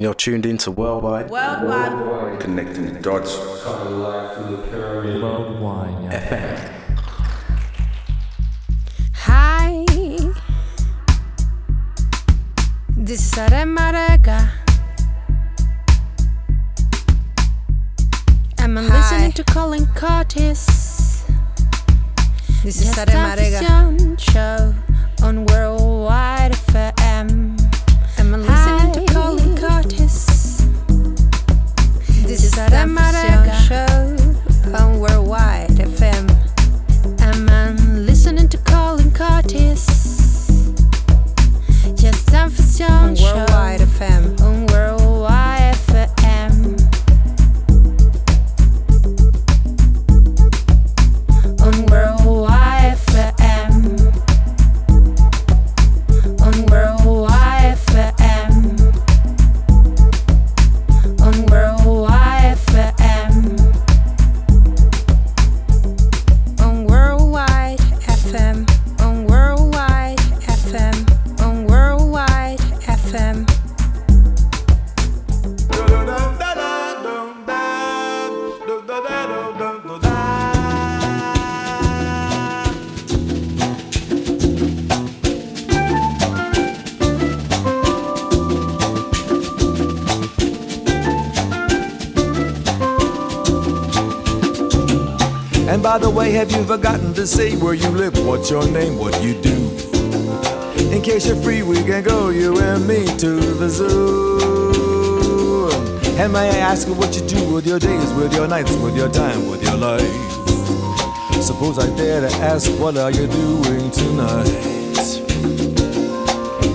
[0.00, 2.38] You're tuned into Worldwide Worldwide.
[2.38, 3.36] Connecting the dots.
[3.36, 4.36] Worldwide
[6.12, 6.74] FM.
[9.14, 9.84] Hi,
[12.96, 14.48] this is Aremarega.
[18.60, 21.24] And I'm listening to Colin Curtis.
[22.62, 24.76] This is Aremarega show
[25.24, 26.54] on Worldwide
[96.18, 98.16] Have you forgotten to say where you live?
[98.24, 98.96] What's your name?
[98.96, 99.56] What you do?
[100.92, 104.38] In case you're free, we can go, you and me, to the zoo.
[106.16, 108.96] And may I ask you what you do with your days, with your nights, with
[108.96, 110.00] your time, with your life?
[111.42, 114.46] Suppose I dare to ask, what are you doing tonight?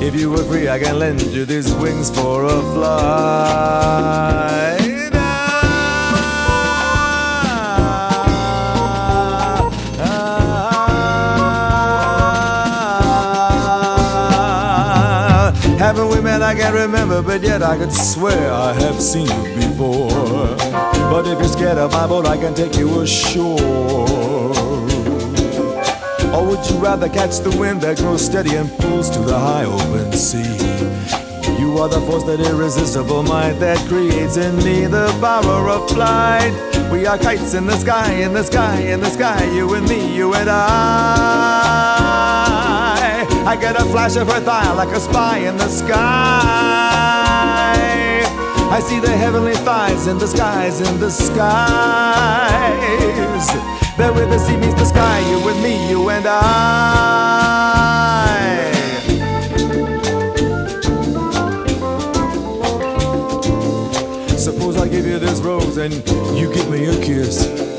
[0.02, 4.83] If you were free, I can lend you these wings for a flight.
[16.44, 16.56] Met?
[16.56, 20.10] I can't remember, but yet I could swear I have seen you before.
[21.10, 23.60] But if you're scared of my boat, I can take you ashore.
[26.34, 29.66] Or would you rather catch the wind that grows steady and pulls to the high
[29.66, 30.58] open sea?
[31.60, 36.54] You are the force that irresistible might that creates in me the power of flight.
[36.92, 40.16] We are kites in the sky, in the sky, in the sky, you and me,
[40.16, 41.83] you and I.
[43.54, 45.94] I get a flash of her thigh like a spy in the sky.
[48.72, 51.38] I see the heavenly thighs in the skies, in the skies.
[53.96, 56.42] There where the sea meets the sky, you with me, you and I.
[64.36, 65.94] Suppose I give you this rose and
[66.36, 67.73] you give me a kiss.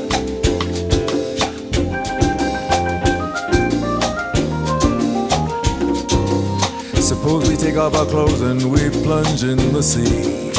[7.25, 10.51] Suppose we take off our clothes and we plunge in the sea.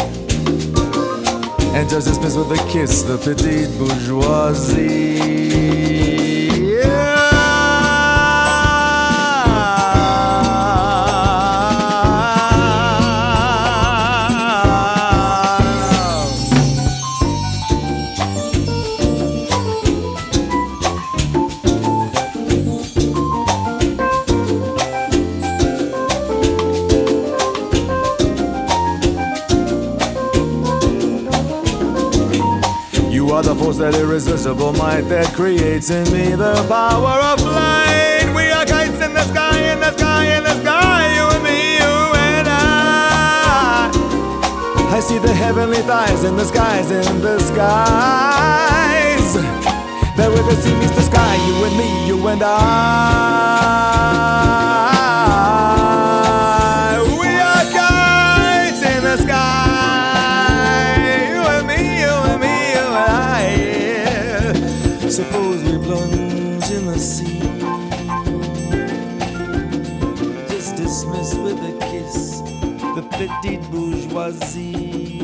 [1.76, 5.15] And just dismiss with a kiss the petite bourgeoisie.
[33.76, 38.32] That irresistible might that creates in me the power of light.
[38.34, 41.76] We are kites in the sky, in the sky, in the sky, you and me,
[41.76, 43.90] you and I.
[44.96, 49.34] I see the heavenly thighs in the skies, in the skies.
[50.16, 54.35] There where the sea meets the sky, you and me, you and I.
[65.16, 67.40] Suppose we plunge in the sea,
[70.50, 72.40] just dismiss with a kiss
[72.94, 75.15] the petite bourgeoisie.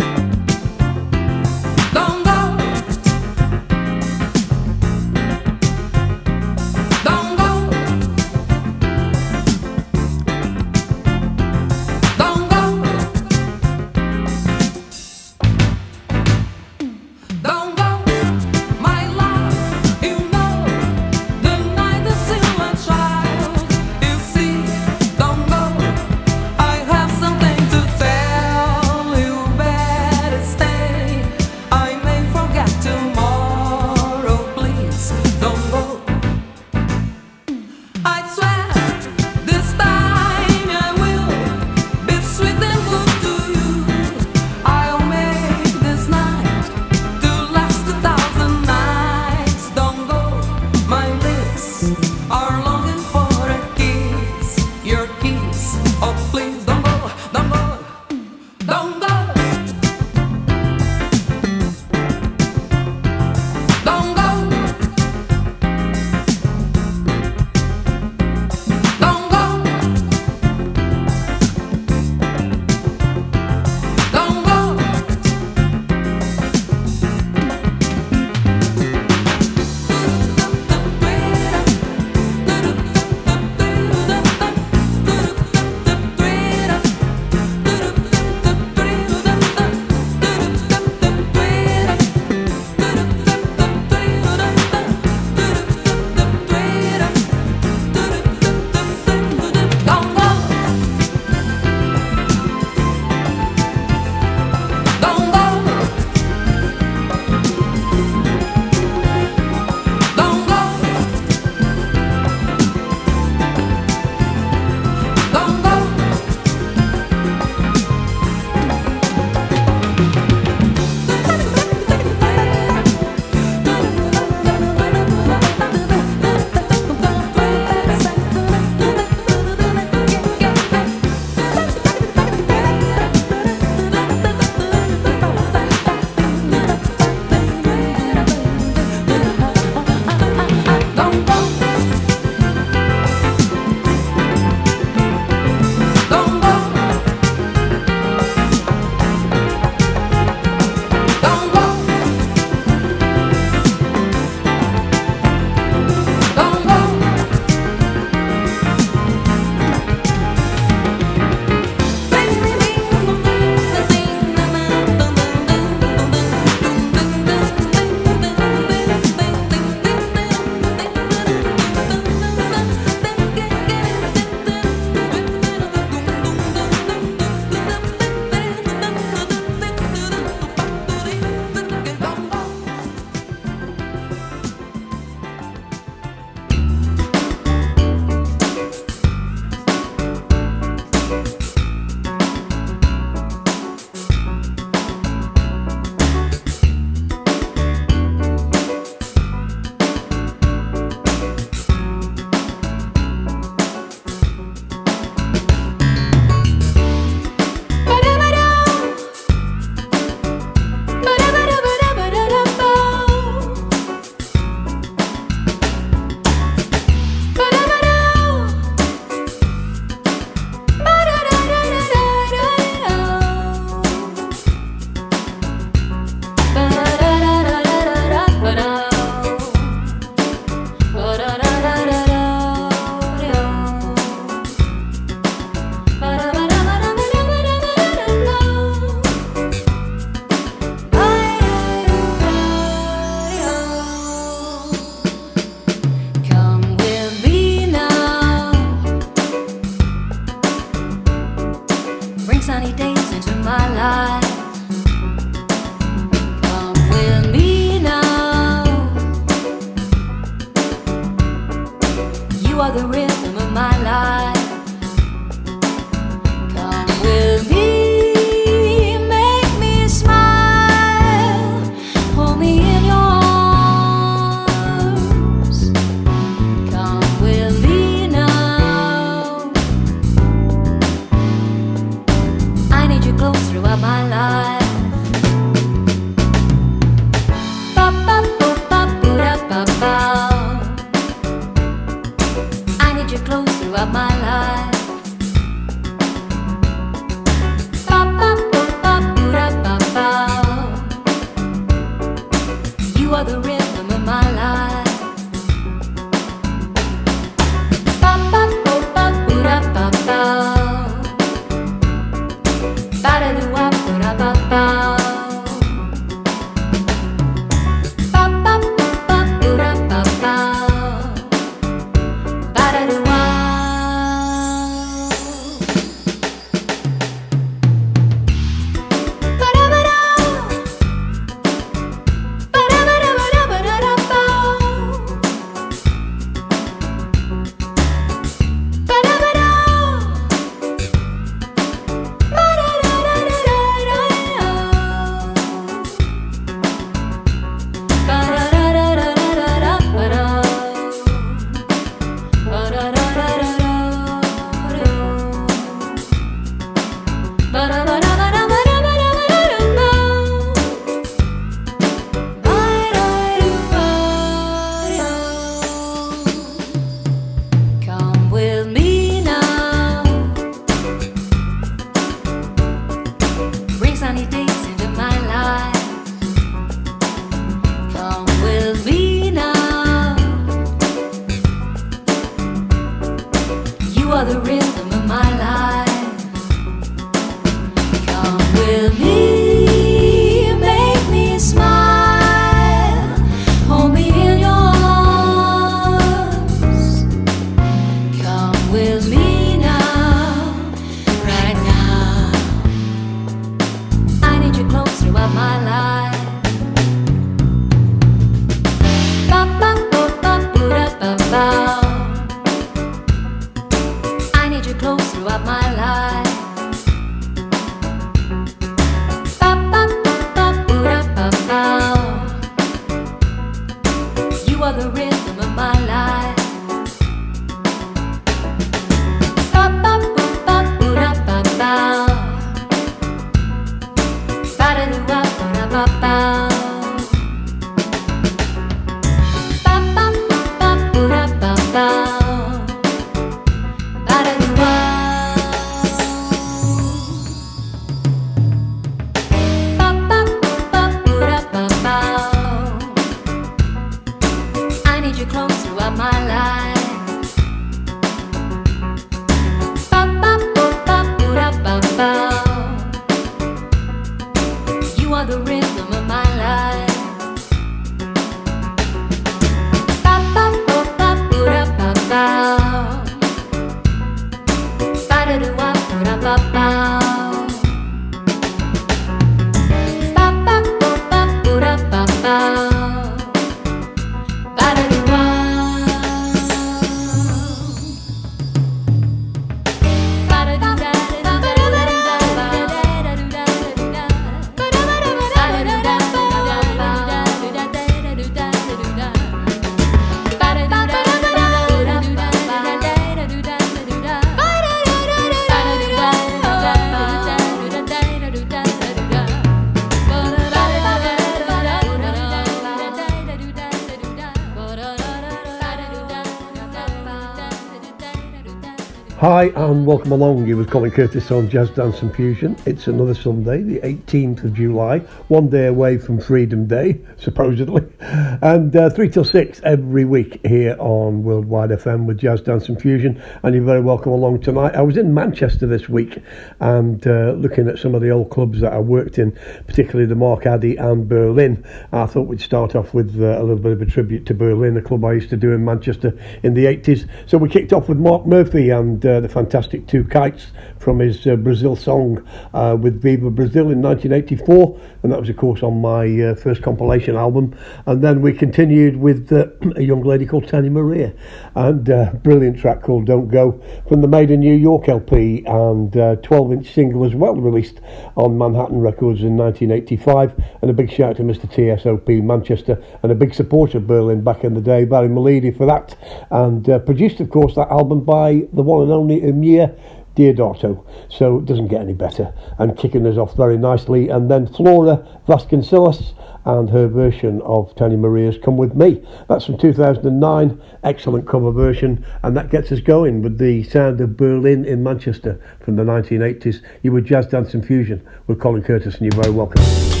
[519.41, 520.45] Hi and welcome along.
[520.45, 522.55] You with Colin Curtis on Jazz Dance and Fusion.
[522.67, 528.75] It's another Sunday, the 18th of July, one day away from Freedom Day, supposedly, and
[528.75, 533.19] uh, 3 till 6 every week here on Worldwide FM with Jazz Dance and Fusion.
[533.41, 534.75] And you're very welcome along tonight.
[534.75, 536.19] I was in Manchester this week
[536.61, 539.31] and uh, looking at some of the old clubs that I worked in,
[539.65, 541.65] particularly the Mark Addy and Berlin.
[541.91, 544.77] I thought we'd start off with uh, a little bit of a tribute to Berlin,
[544.77, 547.09] a club I used to do in Manchester in the 80s.
[547.25, 551.25] So we kicked off with Mark Murphy and uh, the fantastic Two Kites from his
[551.25, 555.81] uh, Brazil song uh, with Viva Brazil in 1984, and that was, of course, on
[555.81, 557.55] my uh, first compilation album.
[557.87, 559.31] And then we continued with
[559.75, 561.11] a young lady called Tania Maria,
[561.55, 565.91] and a brilliant track called Don't Go from the Made in New York LP, and
[566.21, 567.79] 12 inch single as well, released
[568.15, 570.33] on Manhattan Records in 1985.
[570.61, 571.49] And a big shout out to Mr.
[571.49, 575.65] TSOP Manchester, and a big supporter of Berlin back in the day, Barry Malidi for
[575.65, 575.95] that,
[576.31, 579.77] and uh, produced, of course, that album by the one and only Eumir
[580.15, 580.85] Deodato.
[581.09, 582.33] So it doesn't get any better.
[582.59, 584.09] And kicking us off very nicely.
[584.09, 586.13] And then Flora Vasconcelos
[586.45, 589.05] and her version of Tania Maria's Come With Me.
[589.27, 590.61] That's from 2009.
[590.83, 592.05] Excellent cover version.
[592.23, 596.61] And that gets us going with the sound of Berlin in Manchester from the 1980s.
[596.83, 600.00] You were Jazz Dance and Fusion with Colin Curtis, and you're very welcome.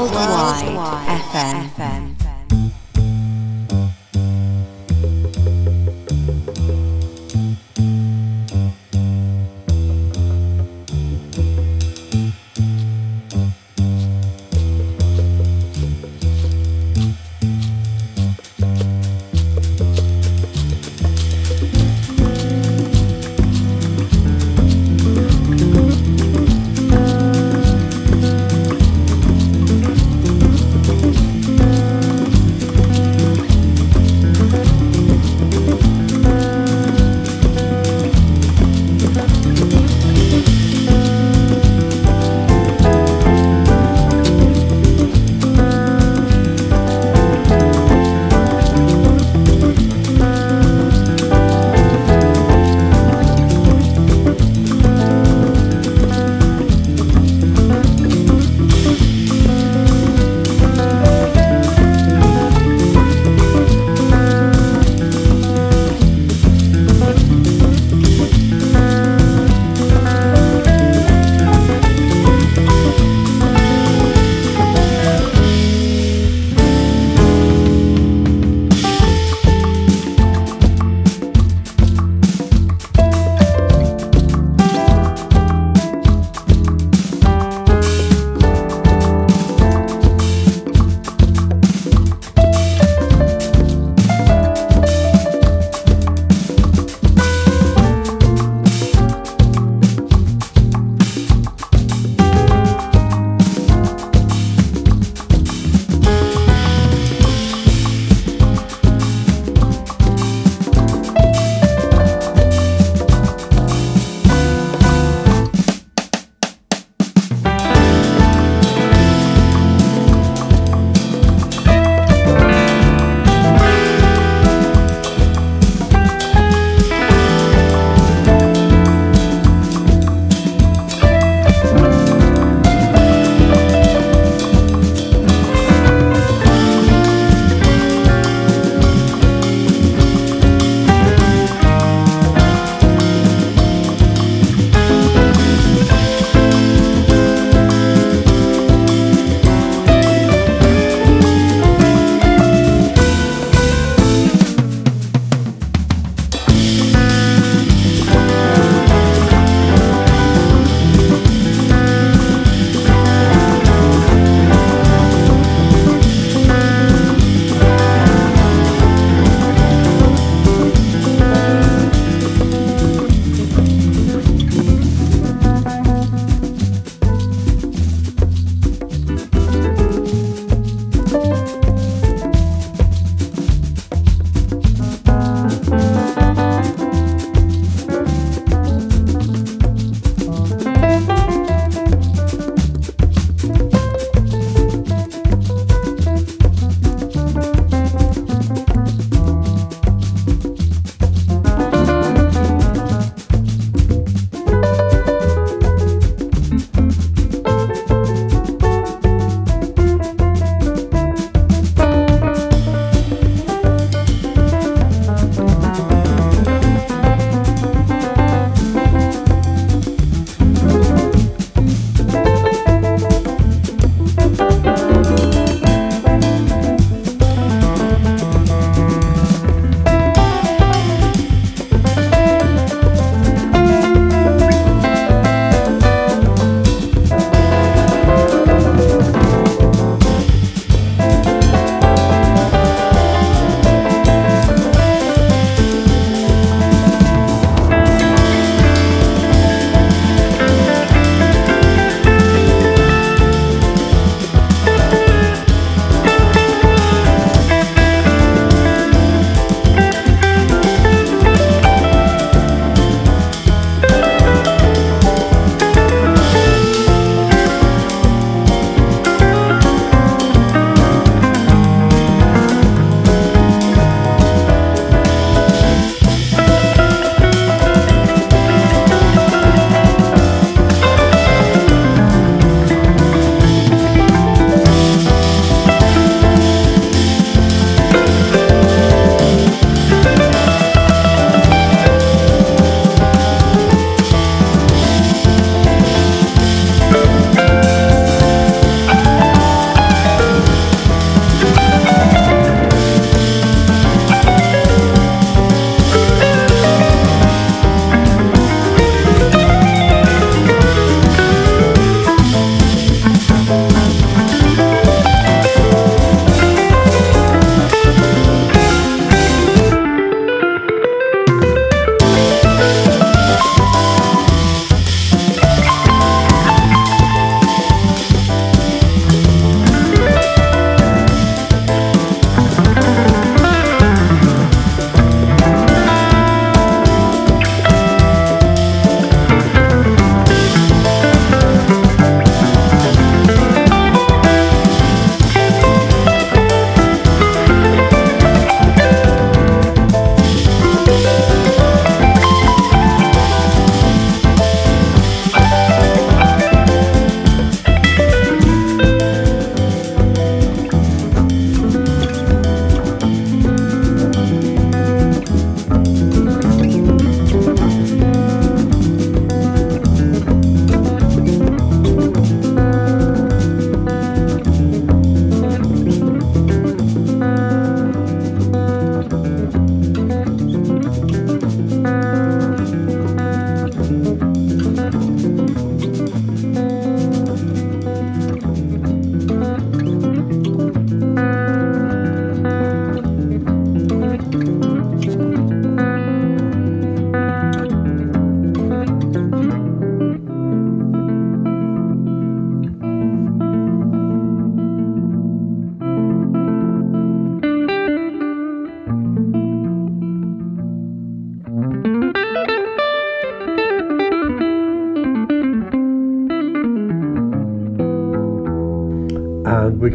[0.00, 0.59] Worldwide,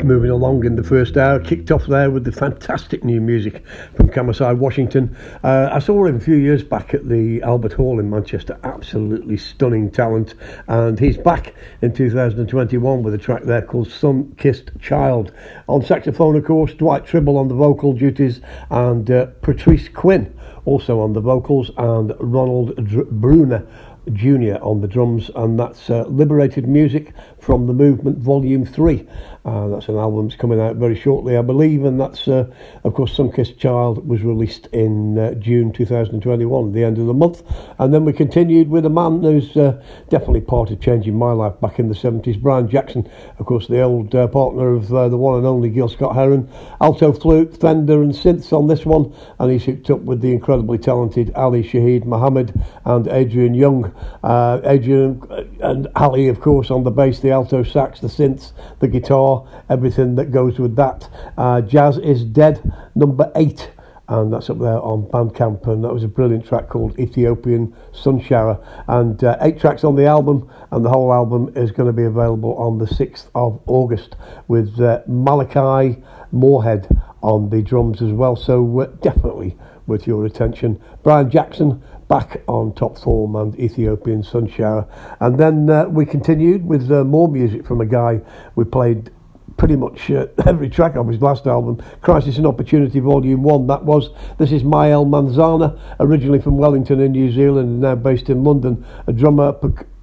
[0.05, 1.39] moving along in the first hour.
[1.39, 3.65] Kicked off there with the fantastic new music
[3.95, 5.15] from Kamasi Washington.
[5.43, 8.59] Uh, I saw him a few years back at the Albert Hall in Manchester.
[8.63, 10.35] Absolutely stunning talent.
[10.67, 15.33] And he's back in 2021 with a track there called Sun Kissed Child.
[15.67, 20.31] On saxophone, of course, Dwight Trible on the vocal duties and uh, Patrice Quinn
[20.65, 23.65] also on the vocals and Ronald Dr- Bruner
[24.13, 24.57] Jr.
[24.61, 27.13] on the drums, and that's uh, Liberated Music
[27.46, 29.08] from the Movement Volume 3.
[29.46, 32.52] Uh, that's an album that's coming out very shortly, I believe, and that's, uh,
[32.83, 37.43] of course, Sunkissed Child was released in uh, June 2021, the end of the month.
[37.77, 39.79] And then we continued with a man who's uh,
[40.10, 43.81] definitely part of changing my life back in the 70s, Brian Jackson, of course, the
[43.81, 46.50] old uh, partner of uh, the one and only Gil Scott Heron,
[46.81, 50.79] alto flute, Fender, and synths on this one, and he's hooked up with the incredibly
[50.79, 53.93] talented Ali Shaheed Muhammad and Adrian Younge.
[54.23, 55.21] Adrian
[55.62, 60.15] and Ali, of course, on the bass, the alto sax, the synths, the guitar everything
[60.15, 61.10] that goes with that.
[61.38, 62.62] Uh, Jazz is Dead,
[62.96, 63.71] number eight,
[64.08, 68.58] and that's up there on Bandcamp, and that was a brilliant track called Ethiopian Sunshower.
[68.88, 72.04] And uh, eight tracks on the album, and the whole album is going to be
[72.04, 74.15] available on the 6th of August
[74.48, 76.88] with uh, Malachi Moorhead
[77.21, 78.36] on the drums as well.
[78.36, 79.58] So uh, definitely
[79.88, 80.81] with your attention.
[81.04, 84.87] Brian Jackson back on top form and Ethiopian Sunshower.
[85.19, 88.21] And then uh, we continued with uh, more music from a guy
[88.56, 89.12] we played
[89.58, 93.67] pretty much uh, every track of his last album, Crisis and Opportunity Volume 1.
[93.67, 98.29] That was, this is Myele Manzanza, originally from Wellington in New Zealand and now based
[98.29, 99.56] in London, a drummer,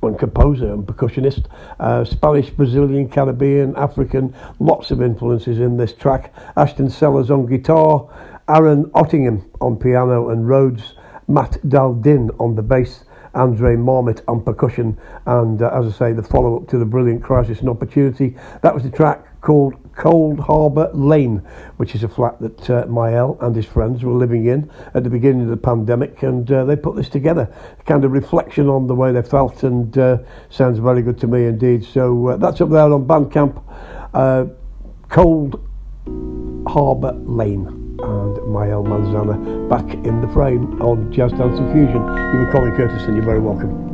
[0.03, 1.44] and composer and percussionist,
[1.78, 6.34] uh, Spanish, Brazilian, Caribbean, African, lots of influences in this track.
[6.57, 8.09] Ashton Sellers on guitar,
[8.48, 10.94] Aaron Ottingham on piano and Rhodes,
[11.33, 13.05] Matt Daldin on the bass,
[13.35, 17.22] Andre Marmot on percussion, and uh, as I say, the follow up to the brilliant
[17.22, 18.37] Crisis and Opportunity.
[18.61, 21.39] That was the track called Cold Harbour Lane,
[21.78, 25.11] which is a flat that uh, Myele and his friends were living in at the
[25.11, 27.49] beginning of the pandemic, and uh, they put this together.
[27.87, 30.18] Kind of reflection on the way they felt, and uh,
[30.51, 31.83] sounds very good to me indeed.
[31.83, 33.62] So uh, that's up there on Bandcamp.
[34.12, 34.47] Uh,
[35.09, 35.66] Cold
[36.07, 42.03] Harbour Lane and Myele Manzanza back in the frame on Jazz Dance and Fusion.
[42.32, 43.91] You were Colin Curtis, and you're very welcome.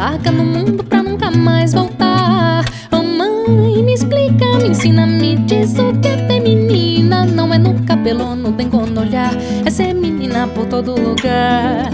[0.00, 2.64] larga no mundo pra nunca mais voltar.
[2.90, 7.26] Oh mãe, me explica, me ensina, me diz o que é feminina.
[7.26, 9.30] Não é no cabelo, não tem como olhar,
[9.62, 11.90] é ser menina por todo lugar.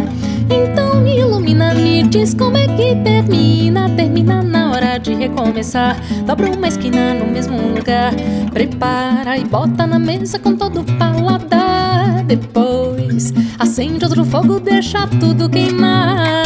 [0.49, 3.91] Então me ilumina, me diz como é que termina.
[3.91, 5.97] Termina na hora de recomeçar.
[6.25, 8.15] Dobra uma esquina no mesmo lugar.
[8.53, 12.23] Prepara e bota na mesa com todo o paladar.
[12.25, 16.46] Depois acende outro fogo, deixa tudo queimar.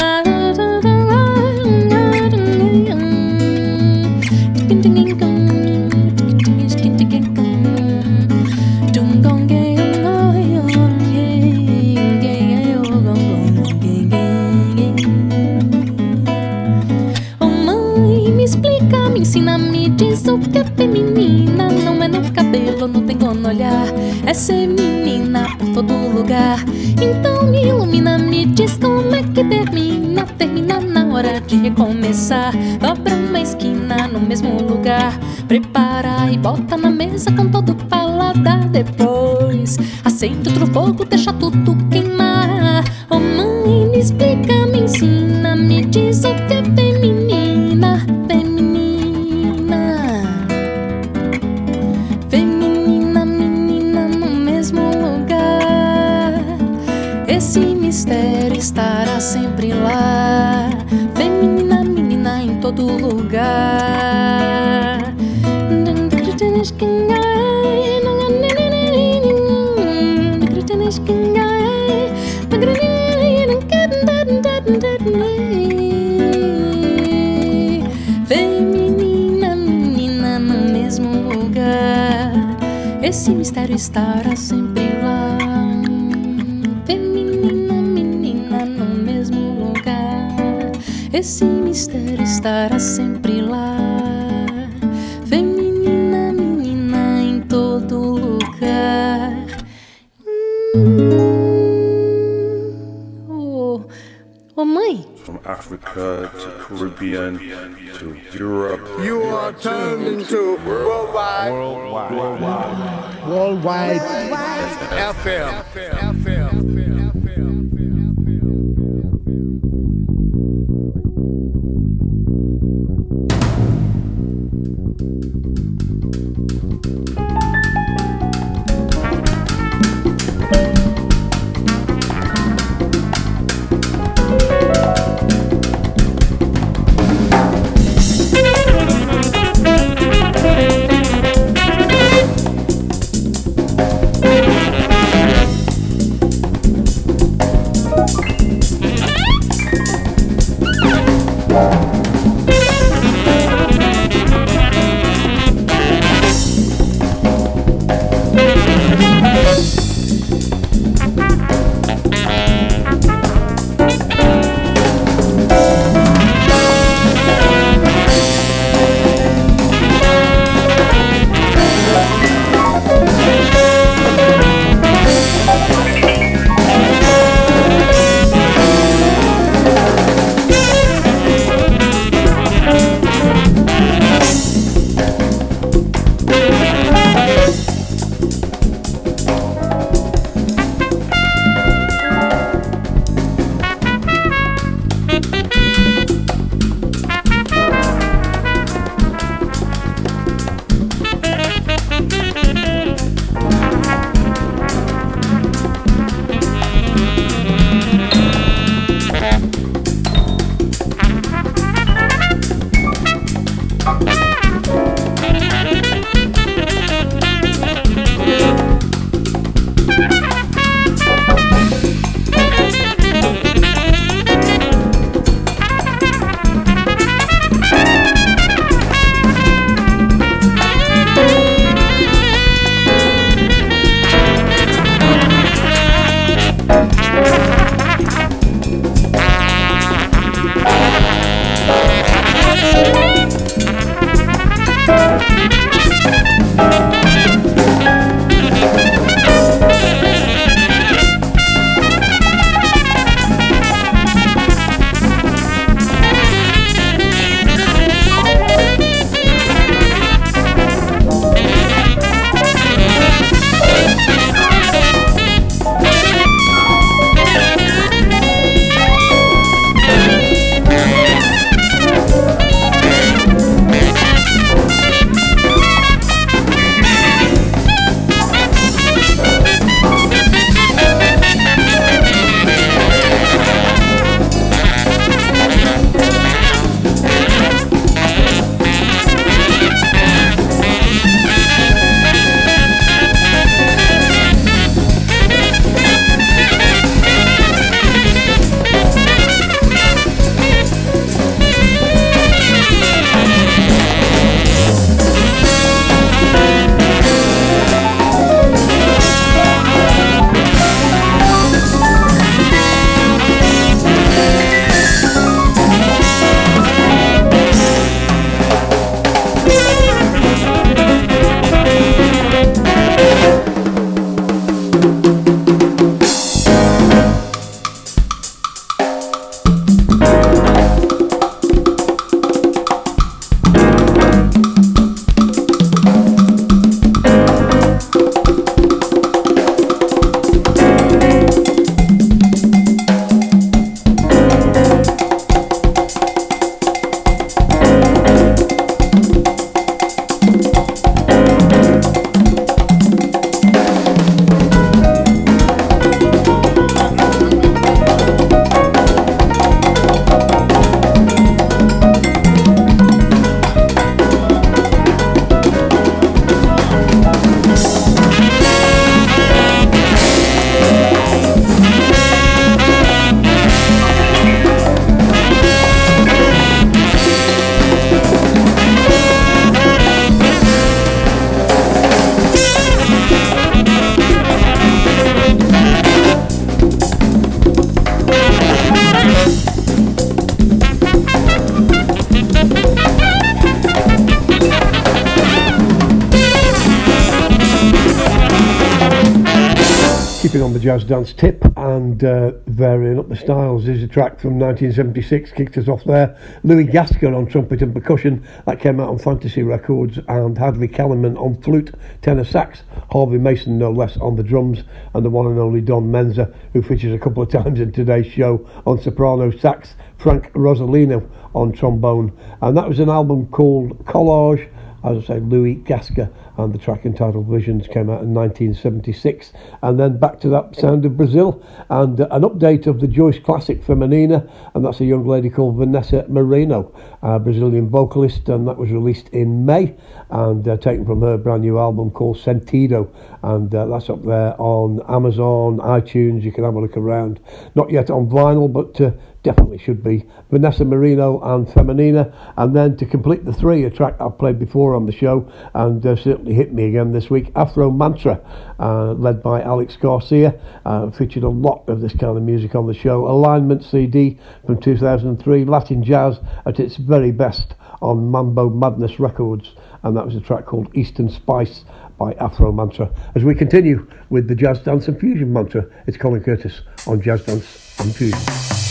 [400.91, 403.69] Dance tip and uh, varying up the styles.
[403.69, 406.19] is a track from 1976, kicked us off there.
[406.43, 411.17] Luis Gasca on trumpet and percussion, that came out on Fantasy Records, and Hadley Caliman
[411.17, 411.73] on flute,
[412.03, 415.93] tenor sax, Harvey Mason no less on the drums, and the one and only Don
[415.93, 421.09] Menza, who features a couple of times in today's show on soprano sax, Frank Rosolino
[421.37, 422.13] on trombone.
[422.43, 424.51] And that was an album called Collage
[424.83, 426.11] as I say, Luis Gasca,
[426.45, 429.33] and the track entitled Visions came out in 1976.
[429.63, 433.19] And then back to that sound of Brazil, and uh, an update of the Joyce
[433.19, 438.57] classic Feminina, and that's a young lady called Vanessa Moreno, a Brazilian vocalist, and that
[438.57, 439.75] was released in May,
[440.11, 442.91] and uh, taken from her brand new album called Sentido,
[443.23, 447.21] and uh, that's up there on Amazon, iTunes, you can have a look around.
[447.55, 448.93] Not yet on vinyl, but uh,
[449.23, 452.15] definitely should be Vanessa Moreno and Feminina.
[452.37, 455.85] And then to complete the three, a track I've played before on the show and
[455.85, 458.21] uh, certainly hit me again this week Afro Mantra,
[458.59, 460.41] uh, led by Alex Garcia.
[460.65, 463.07] Uh, featured a lot of this kind of music on the show.
[463.09, 469.55] Alignment CD from 2003, Latin jazz at its very best on Mambo Madness Records.
[469.83, 471.65] And that was a track called Eastern Spice
[471.99, 472.91] by Afro Mantra.
[473.15, 477.25] As we continue with the Jazz Dance and Fusion Mantra, it's Colin Curtis on Jazz
[477.25, 478.70] Dance and Fusion.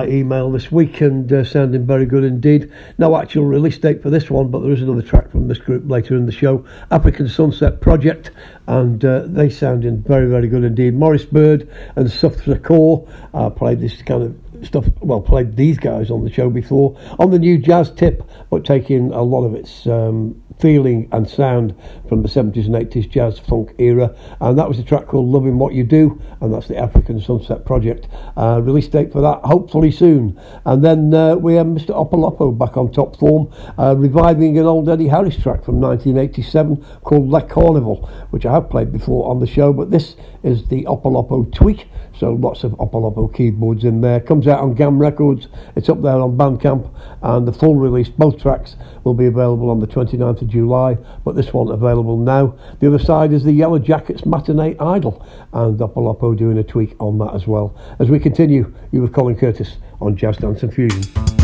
[0.00, 2.72] My email this week and uh, sounding very good indeed.
[2.96, 5.82] No actual release date for this one, but there is another track from this group
[5.90, 8.30] later in the show African Sunset Project,
[8.66, 10.94] and uh, they sounding very, very good indeed.
[10.94, 16.10] Morris Bird and Sufra Core uh, played this kind of stuff, well, played these guys
[16.10, 19.86] on the show before on the new jazz tip, but taking a lot of its
[19.86, 21.74] um, feeling and sound
[22.10, 24.14] from the 70s and 80s jazz funk era.
[24.40, 27.64] And that was a track called Loving What You Do, and that's the African Sunset
[27.64, 28.08] Project.
[28.36, 30.38] Uh, release date for that hopefully soon.
[30.66, 31.90] And then uh, we have Mr.
[31.90, 37.28] Opolopo back on top form, uh, reviving an old Eddie Harris track from 1987 called
[37.28, 41.50] Le Carnival, which I have played before on the show, but this is the Opolopo
[41.54, 41.86] tweak.
[42.20, 44.20] So lots of Opolopo keyboards in there.
[44.20, 45.48] Comes out on GAM Records.
[45.74, 46.90] It's up there on Bandcamp,
[47.22, 50.98] and the full release, both tracks, will be available on the 29th of July.
[51.24, 52.58] But this one available now.
[52.80, 57.34] The other side is the Yellowjackets Matinee Idol, and Opolopo doing a tweak on that
[57.34, 57.74] as well.
[58.00, 61.39] As we continue, you with Colin Curtis on Jazz Dance and Fusion.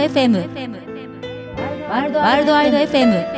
[0.00, 0.38] FM
[1.90, 3.29] ワールドワールドワイド FM 「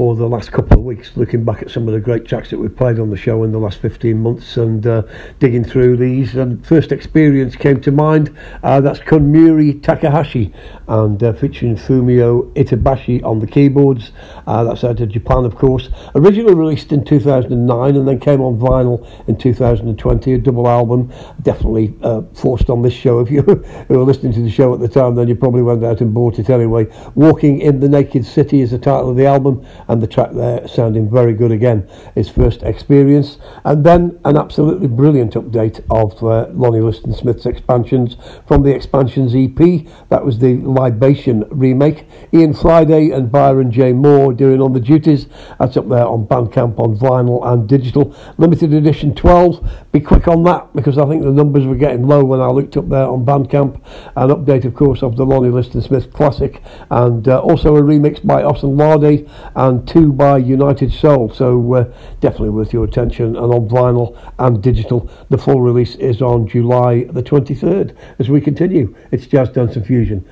[0.00, 2.58] for the last couple of weeks, looking back at some of the great tracks that
[2.58, 5.02] we've played on the show in the last 15 months and uh,
[5.40, 6.36] digging through these.
[6.36, 8.34] And first experience came to mind.
[8.62, 10.54] Uh, that's Kunmuri Takahashi
[10.88, 14.12] and uh, featuring Fumio Itabashi on the keyboards.
[14.46, 15.90] Uh, that's out of Japan, of course.
[16.14, 21.12] Originally released in 2009 and then came on vinyl in 2020, a double album.
[21.42, 23.20] Definitely uh, forced on this show.
[23.30, 23.42] If you
[23.88, 26.38] were listening to the show at the time, then you probably went out and bought
[26.38, 26.86] it anyway.
[27.14, 30.66] Walking in the Naked City is the title of the album, and the track there
[30.66, 31.88] sounding very good again.
[32.14, 38.16] His first experience, and then an absolutely brilliant update of uh, Lonnie Liston Smith's expansions
[38.46, 39.86] from the Expansions EP.
[40.08, 42.06] That was the Libation remake.
[42.32, 43.92] Ian Friday and Byron J.
[43.92, 45.26] Moore doing on the duties.
[45.58, 48.14] That's up there on Bandcamp on vinyl and digital.
[48.38, 49.68] Limited edition 12.
[49.92, 52.76] Be quick on that because I think the numbers were getting low when I looked
[52.76, 53.80] up there on Bandcamp.
[54.16, 58.24] An update, of course, of the Lonnie Liston Smith classic, and uh, also a remix
[58.24, 61.32] by Austin Lardy and two by United Soul.
[61.32, 61.84] So uh,
[62.20, 63.36] definitely worth your attention.
[63.36, 67.96] And on vinyl and digital, the full release is on July the 23rd.
[68.18, 70.26] As we continue, it's Jazz Dance and Fusion.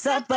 [0.00, 0.28] Thank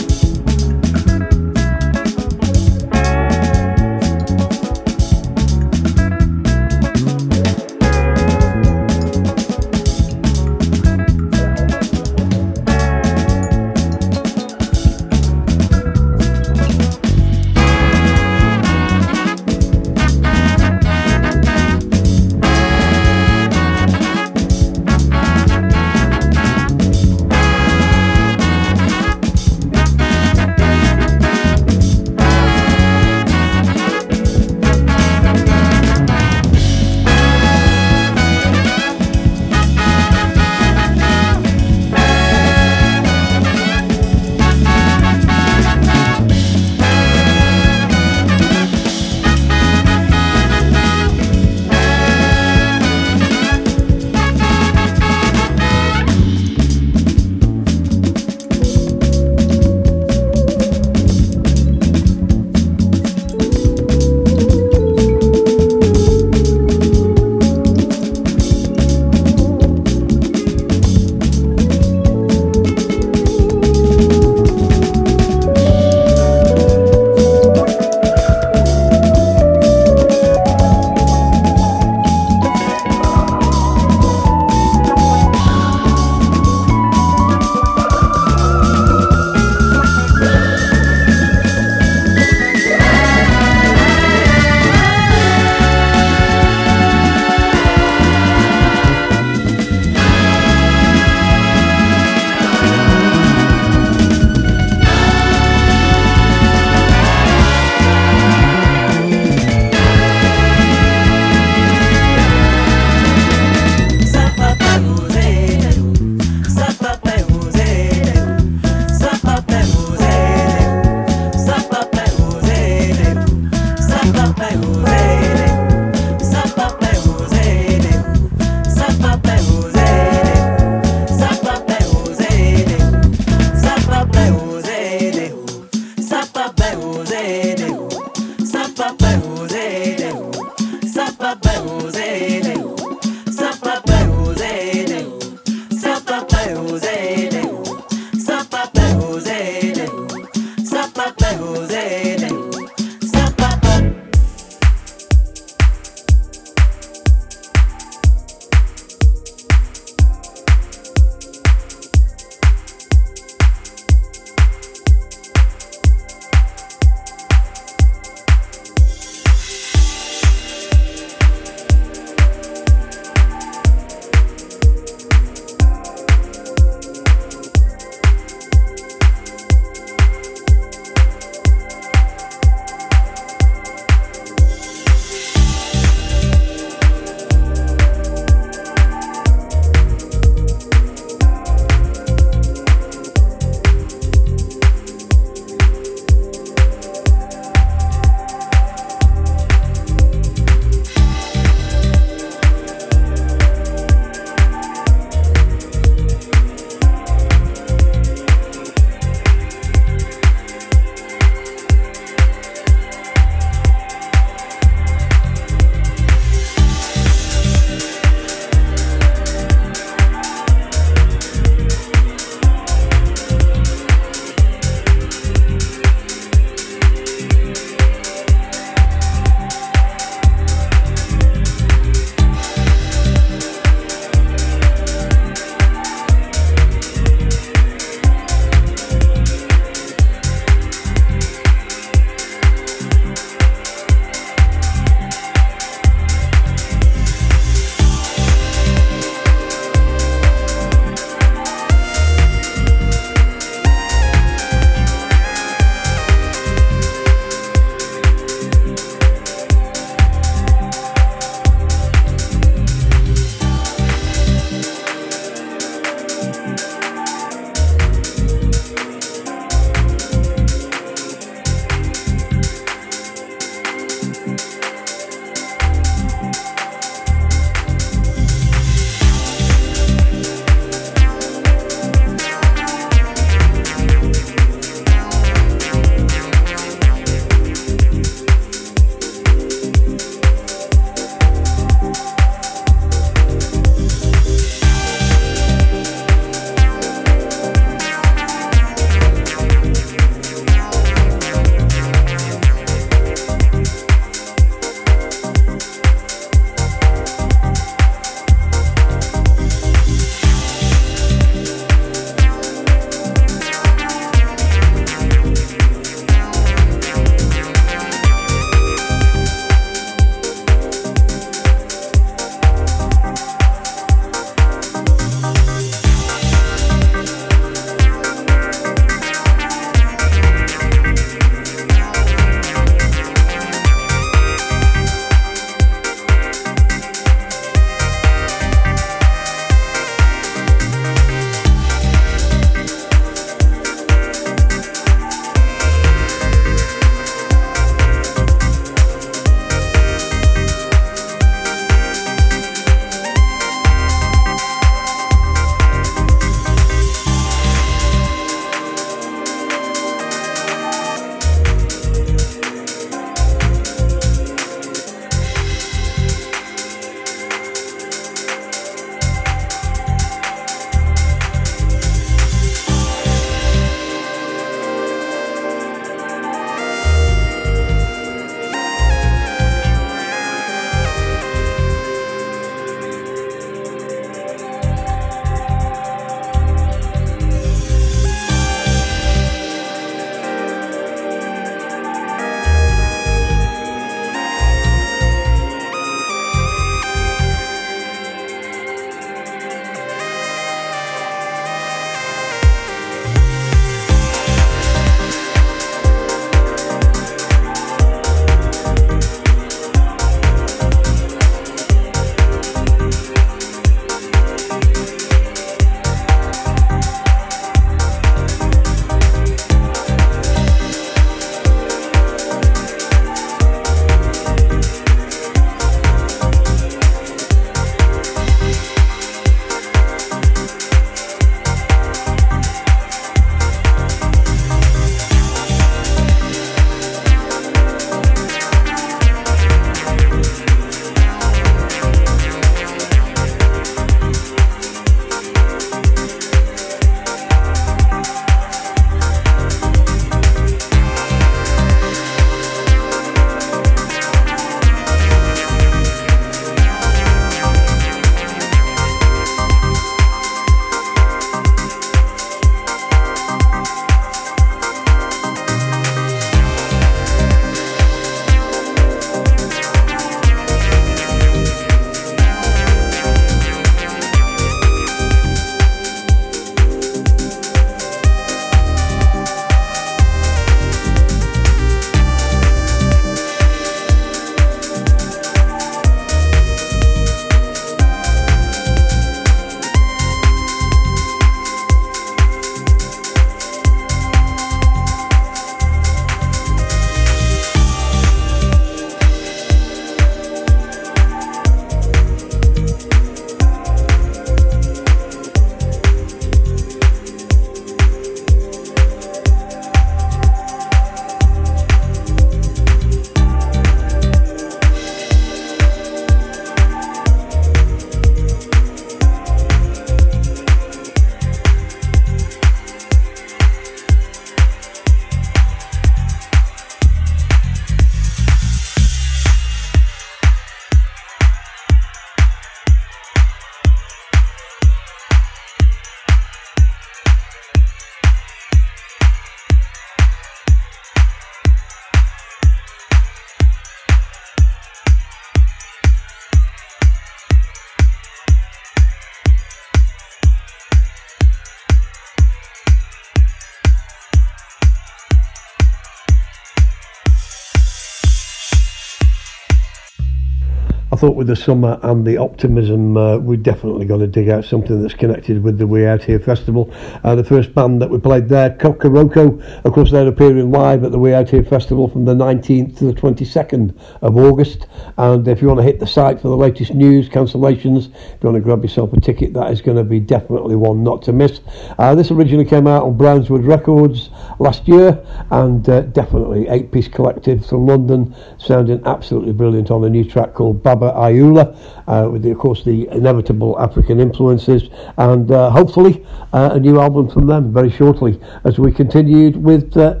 [561.02, 564.80] thought with the summer and the optimism, uh, we definitely got to dig out something
[564.80, 566.72] that's connected with the We Out Here Festival.
[567.02, 570.92] Uh, the first band that we played there, Kokoroko, of course, they're appearing live at
[570.92, 574.68] the We Out Here Festival from the 19th to the 22nd of August.
[574.96, 578.30] And if you want to hit the site for the latest news, cancellations, if you
[578.30, 581.12] want to grab yourself a ticket, that is going to be definitely one not to
[581.12, 581.40] miss.
[581.80, 586.88] Uh, this originally came out on Brownswood Records last year, and uh, definitely eight piece
[586.88, 591.56] collective from London, sounding absolutely brilliant on a new track called Baba Ayoola,
[591.86, 594.68] uh, with the, of course the inevitable African influences,
[594.98, 596.04] and uh, hopefully
[596.34, 599.76] uh, a new album from them very shortly as we continued with.
[599.76, 600.00] Uh,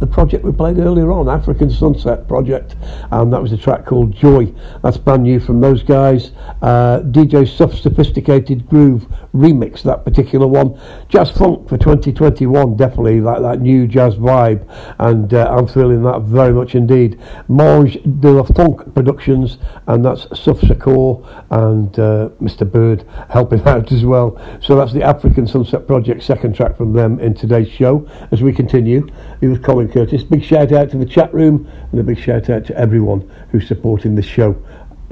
[0.00, 2.74] the project we played earlier on, African Sunset Project,
[3.12, 4.52] and that was a track called Joy.
[4.82, 6.32] That's brand new from those guys.
[6.60, 10.78] Uh, DJ Soft Sophisticated Groove remix that particular one.
[11.08, 14.66] Jazz Funk for 2021, definitely like that new jazz vibe,
[14.98, 17.20] and uh, I'm feeling that very much indeed.
[17.48, 22.70] Mange de la Funk Productions, and that's Soft Sakor and uh, Mr.
[22.70, 24.40] Bird helping out as well.
[24.60, 28.06] So that's the African Sunset Project, second track from them in today's show.
[28.30, 29.08] As we continue,
[29.40, 30.22] it was Colin Curtis.
[30.22, 33.66] Big shout out to the chat room and a big shout out to everyone who's
[33.66, 34.56] supporting this show.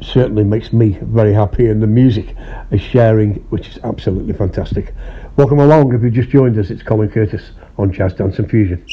[0.03, 2.35] Certainly makes me very happy, and the music
[2.71, 4.95] is sharing, which is absolutely fantastic.
[5.37, 6.71] Welcome along if you've just joined us.
[6.71, 8.85] It's Colin Curtis on Jazz Dance and Fusion.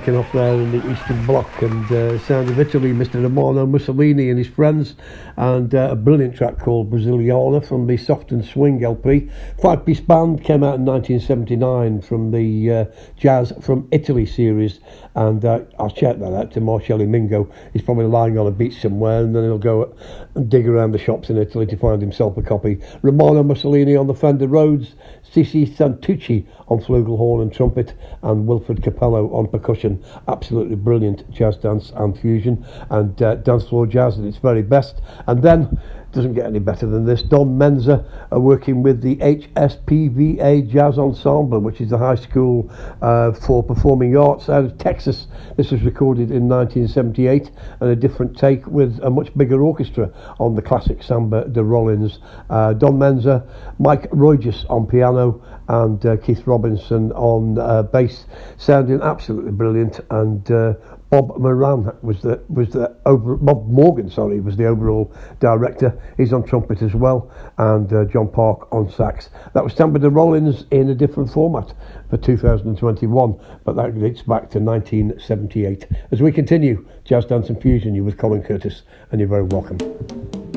[0.00, 3.22] Kicking off there in the Eastern Bloc and uh, sound of Italy, Mr.
[3.22, 4.94] Romano Mussolini and his friends,
[5.36, 9.28] and uh, a brilliant track called Brasiliana from the Soft and Swing LP.
[9.60, 12.84] Five piece band came out in 1979 from the uh,
[13.18, 14.80] Jazz from Italy series,
[15.16, 17.52] and uh, I'll check that out to Marcelli Mingo.
[17.74, 19.94] He's probably lying on a beach somewhere, and then he'll go
[20.34, 22.80] and dig around the shops in Italy to find himself a copy.
[23.02, 24.94] Romano Mussolini on the Fender Rhodes,
[25.32, 30.02] Cici Santucci on flugelhorn and trumpet, and Wilfred Capello on percussion.
[30.26, 35.00] Absolutely brilliant jazz dance and fusion, and uh, dance floor jazz at its very best.
[35.26, 35.78] And then
[36.12, 37.22] doesn't get any better than this.
[37.22, 42.70] Don Menza are working with the HSPVA Jazz Ensemble, which is the high school
[43.00, 45.26] uh, for performing arts out of Texas.
[45.56, 47.50] This was recorded in 1978
[47.80, 52.18] and a different take with a much bigger orchestra on the classic Samba de Rollins.
[52.48, 53.46] Uh, Don Menza,
[53.78, 58.26] Mike Royges on piano, and uh, Keith Robinson on uh, bass,
[58.56, 60.74] sounding absolutely brilliant and uh,
[61.10, 66.00] Bob Moran was the was the over, Bob Morgan sorry was the overall director.
[66.16, 69.30] He's on trumpet as well, and uh, John Park on sax.
[69.52, 71.74] That was Samba de Rollins in a different format
[72.08, 75.86] for 2021, but that dates back to 1978.
[76.12, 80.49] As we continue, Jazz Dance and Fusion, you with Colin Curtis, and you're very welcome.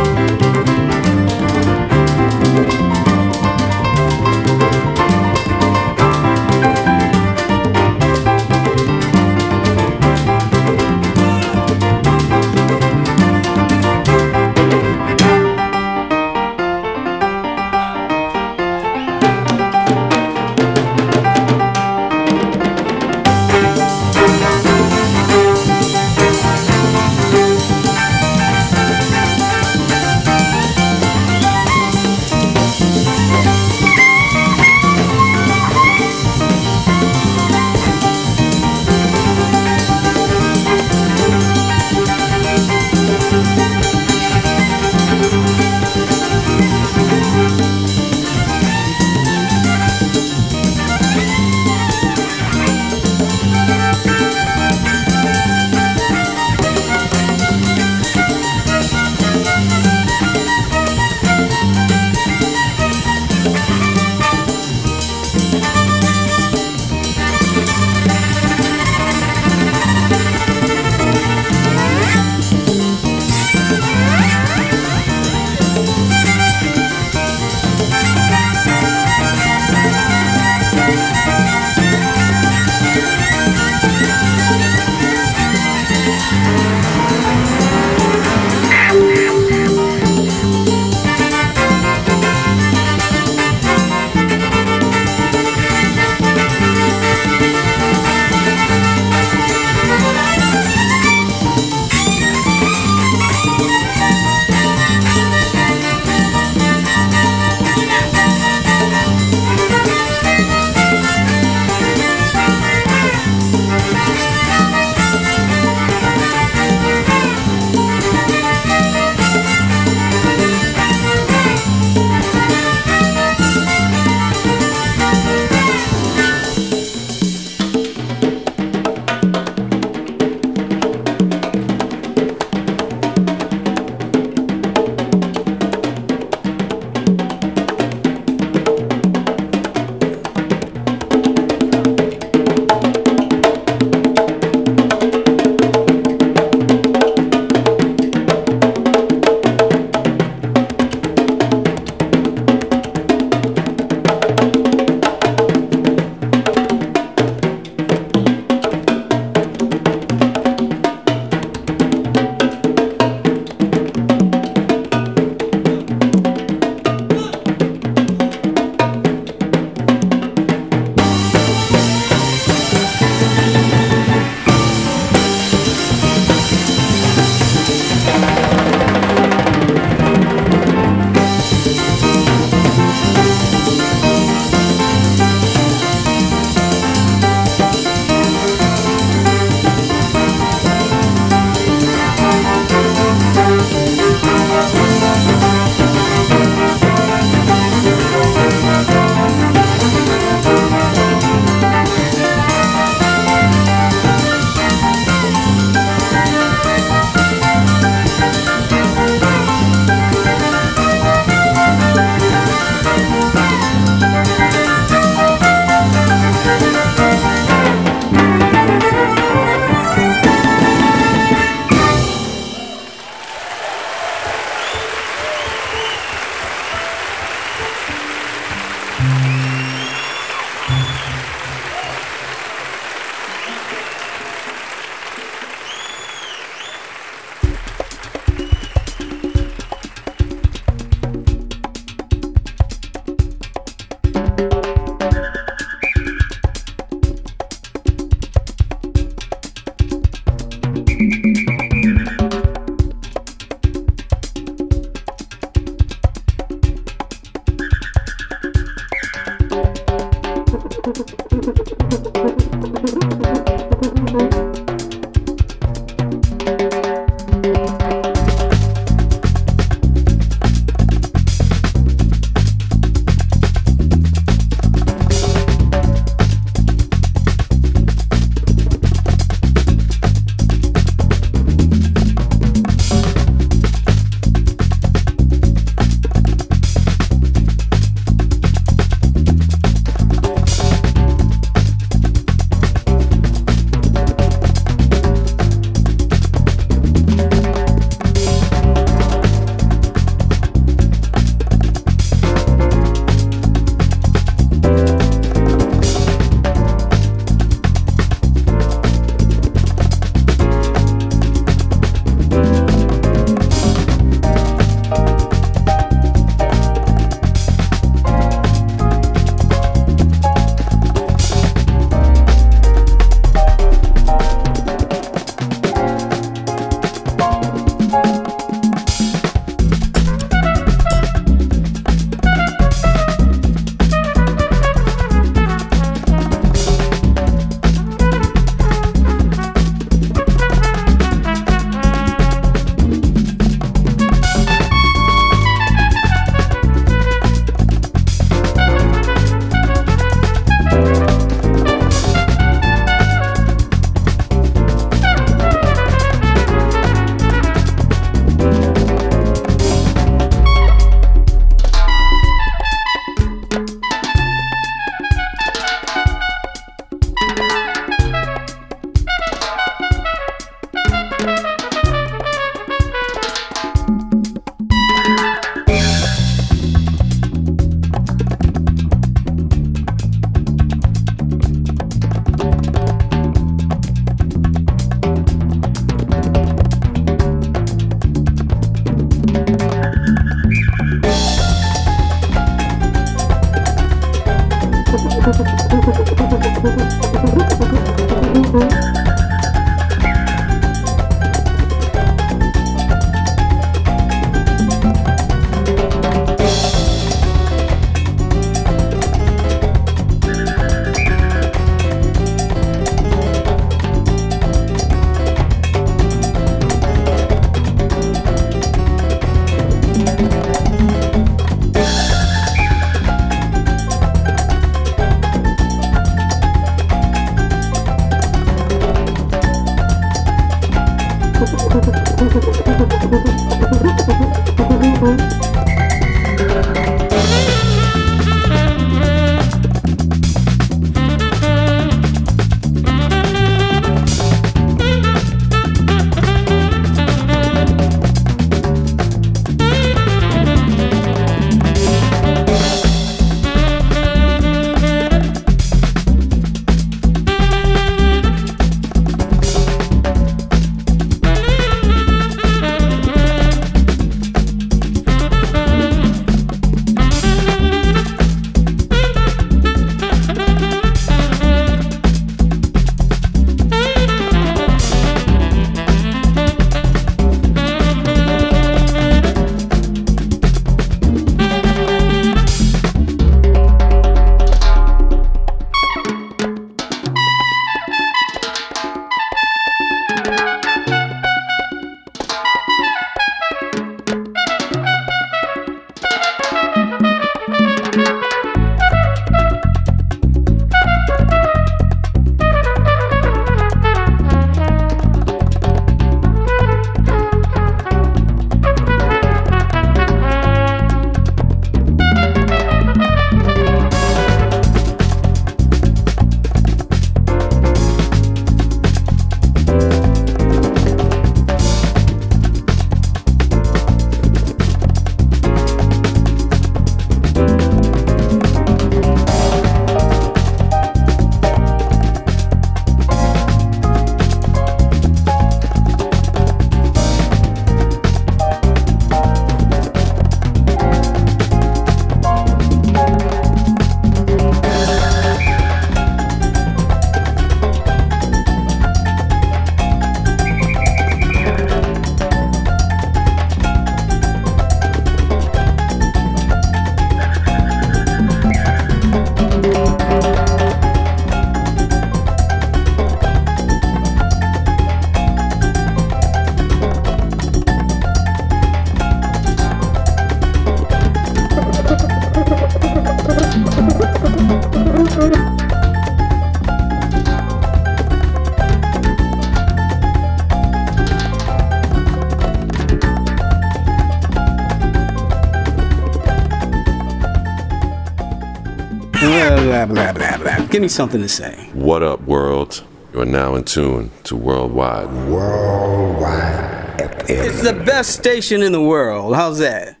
[590.71, 591.69] Give me something to say.
[591.73, 592.85] What up, world?
[593.11, 595.11] You are now in tune to Worldwide.
[595.29, 596.95] Worldwide
[597.29, 599.35] It's the best station in the world.
[599.35, 600.00] How's that?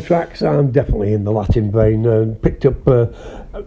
[0.00, 2.06] Tracks, and definitely in the Latin vein.
[2.06, 3.06] Uh, picked up uh,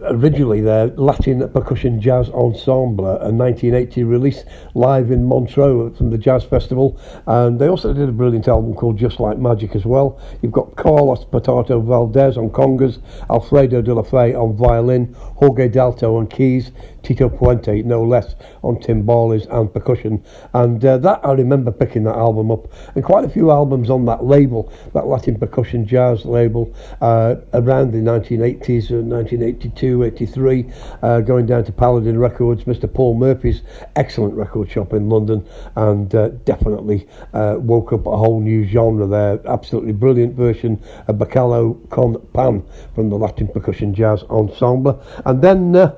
[0.02, 4.44] originally their Latin percussion jazz ensemble, a 1980 release
[4.74, 8.98] live in Montreux from the Jazz Festival, and they also did a brilliant album called
[8.98, 10.20] Just Like Magic as well.
[10.42, 13.00] You've got Carlos Patato Valdez on congas,
[13.30, 16.70] Alfredo de la Fe on violin, Jorge Dalto on keys,
[17.02, 20.24] Tito Puente, no less, on timbales and percussion.
[20.54, 24.06] And uh, that I remember picking that album up, and quite a few albums on
[24.06, 24.72] that label,
[25.04, 30.70] that Latin percussion jazz label, uh, around the 1980s, uh, 1982, 83,
[31.02, 32.92] uh, going down to Paladin Records, Mr.
[32.92, 33.62] Paul Murphy's
[33.96, 39.06] excellent record shop in London, and uh, definitely uh, woke up a whole new genre
[39.06, 39.40] there.
[39.46, 42.64] Absolutely brilliant version of Bacalao con Pan
[42.94, 45.92] from the Latin percussion jazz ensemble, and then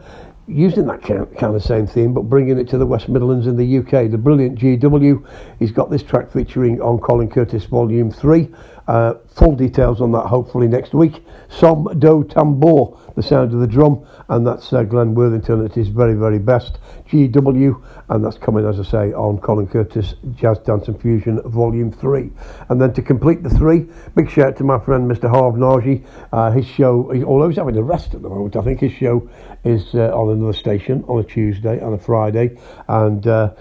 [0.48, 3.78] using that kind of same theme, but bringing it to the West Midlands in the
[3.78, 4.10] UK.
[4.10, 5.26] The brilliant GW,
[5.58, 8.48] he's got this track featuring on Colin Curtis Volume 3.
[8.88, 11.24] Uh, full details on that hopefully next week.
[11.48, 15.88] Som Do Tambour, the sound of the drum, and that's uh, Glenn Worthington at his
[15.88, 16.78] very, very best.
[17.08, 21.92] GW, and that's coming, as I say, on Colin Curtis Jazz Dance and Fusion Volume
[21.92, 22.30] 3.
[22.68, 25.28] And then to complete the three, big shout out to my friend Mr.
[25.28, 26.04] Harv Naji.
[26.32, 29.28] Uh, his show, although he's having a rest at the moment, I think his show
[29.64, 32.58] is uh, on another station on a Tuesday and a Friday.
[32.88, 33.52] And uh,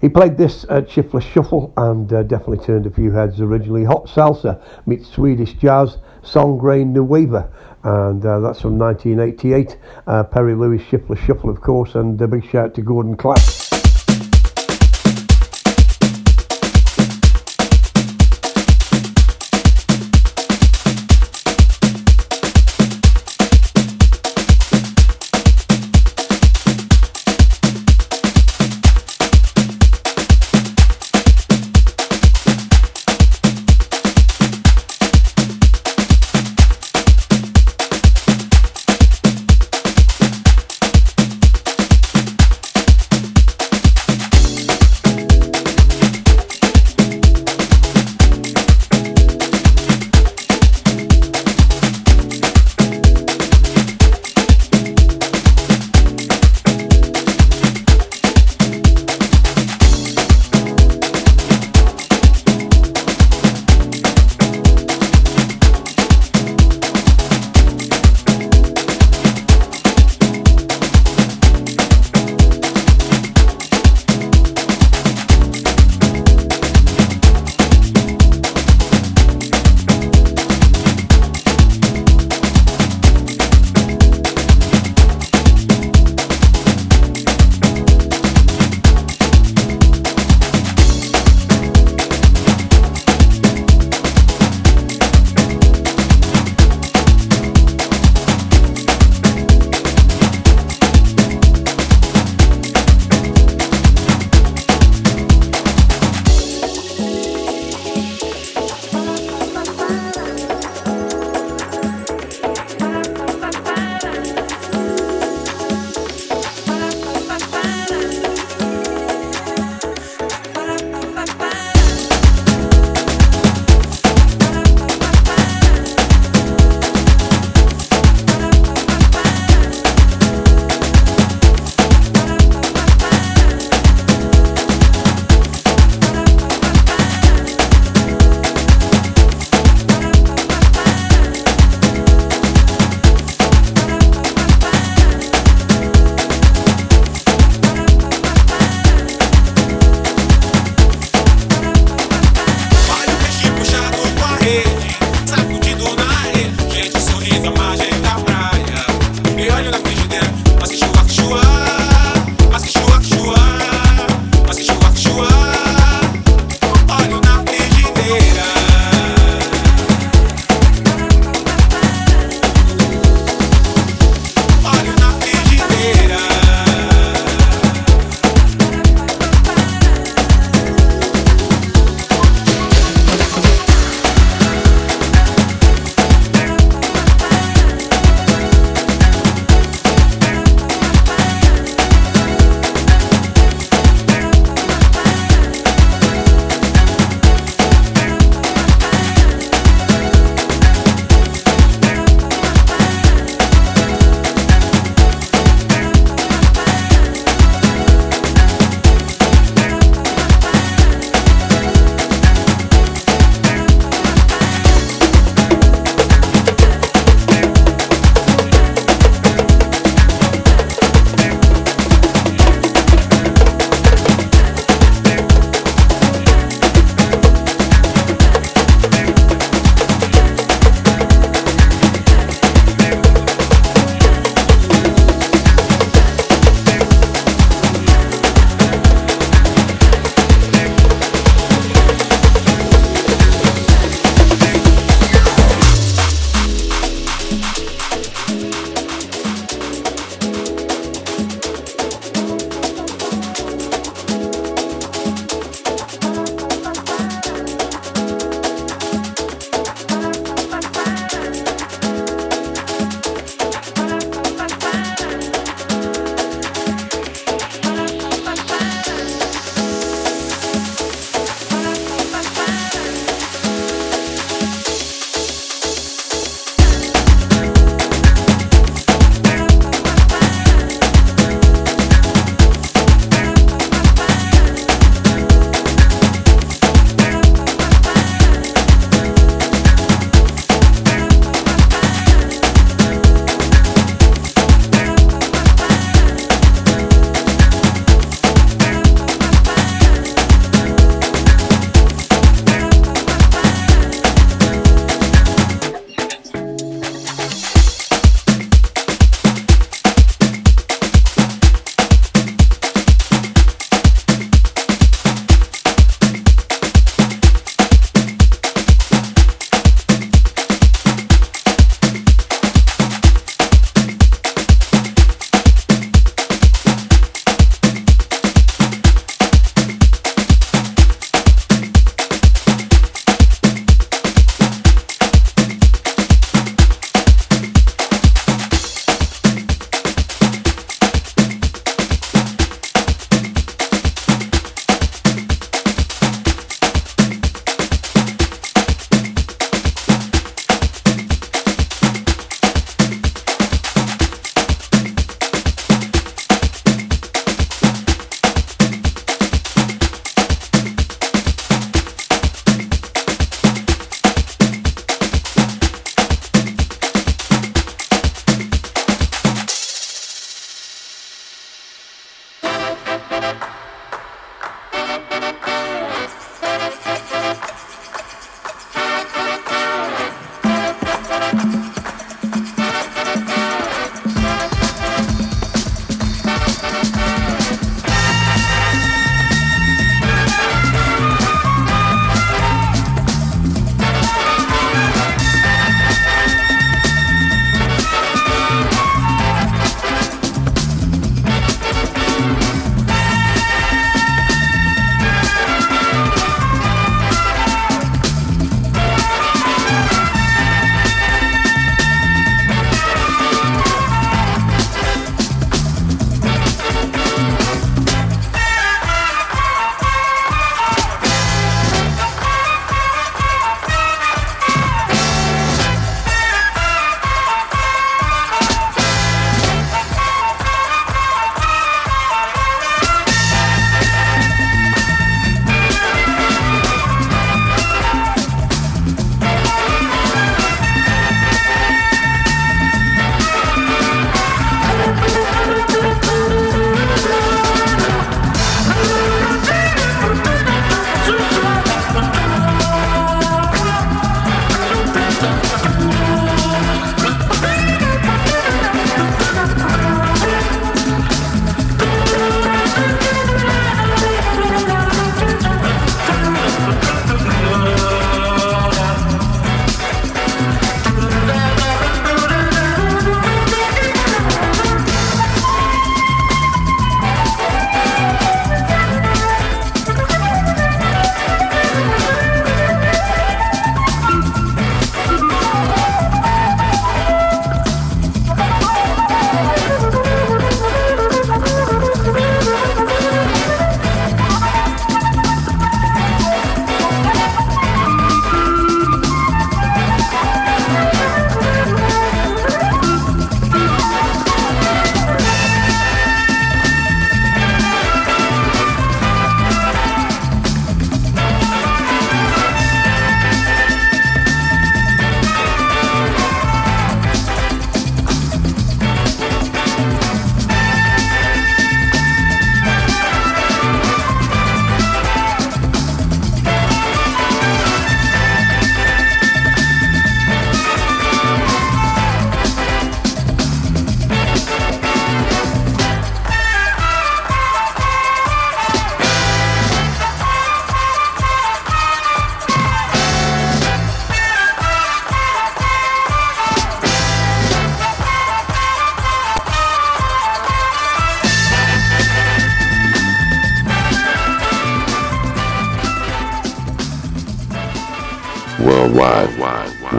[0.00, 3.84] he played this at Schiffler Shuffle and uh, definitely turned a few heads originally.
[3.84, 7.50] Hot Salsa meets Swedish Jazz, Sangre Nueva.
[7.82, 9.78] And uh, that's from 1988.
[10.06, 13.59] Uh, Perry Louis Schiffler Shuffle, of course, and a big shout to Gordon Clapp.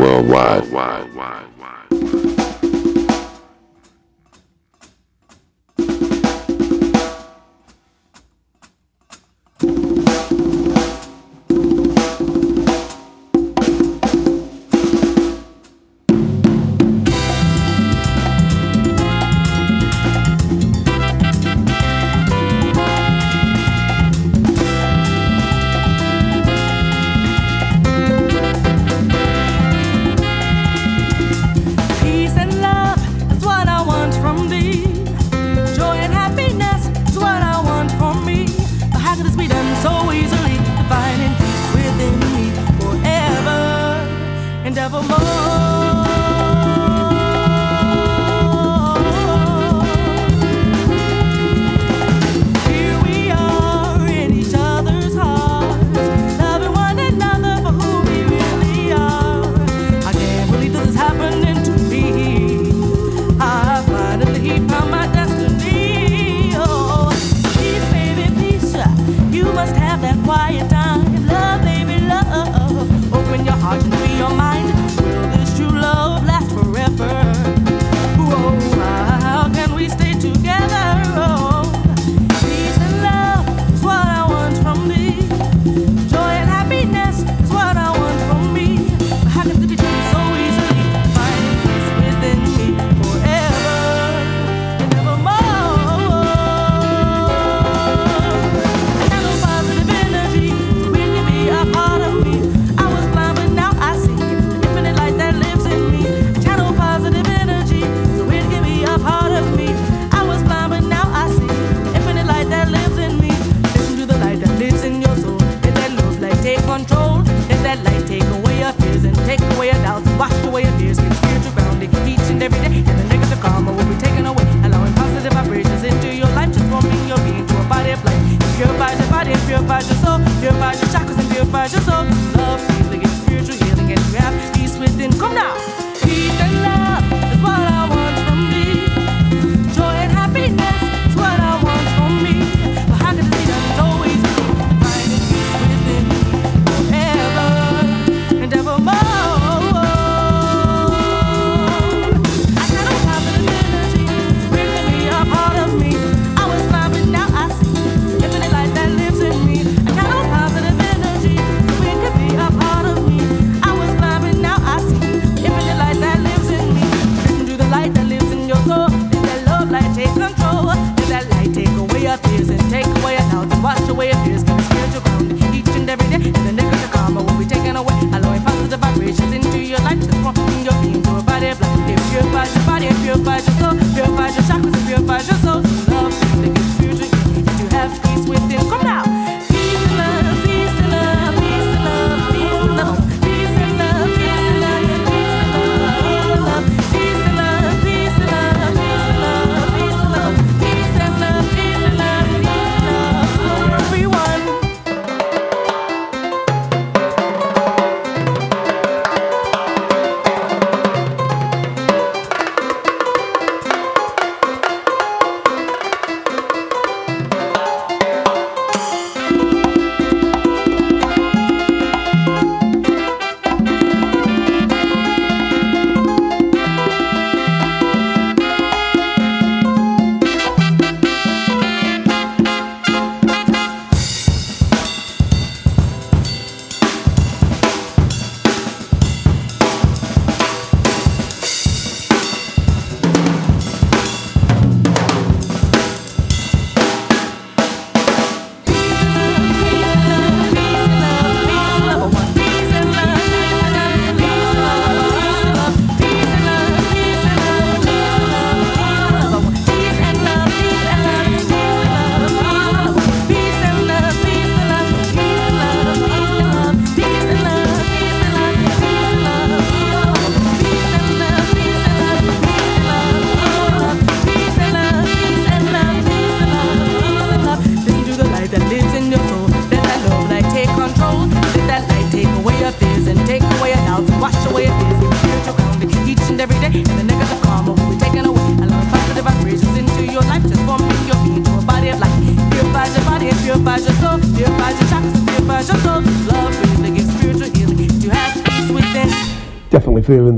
[0.02, 0.61] Worldwide,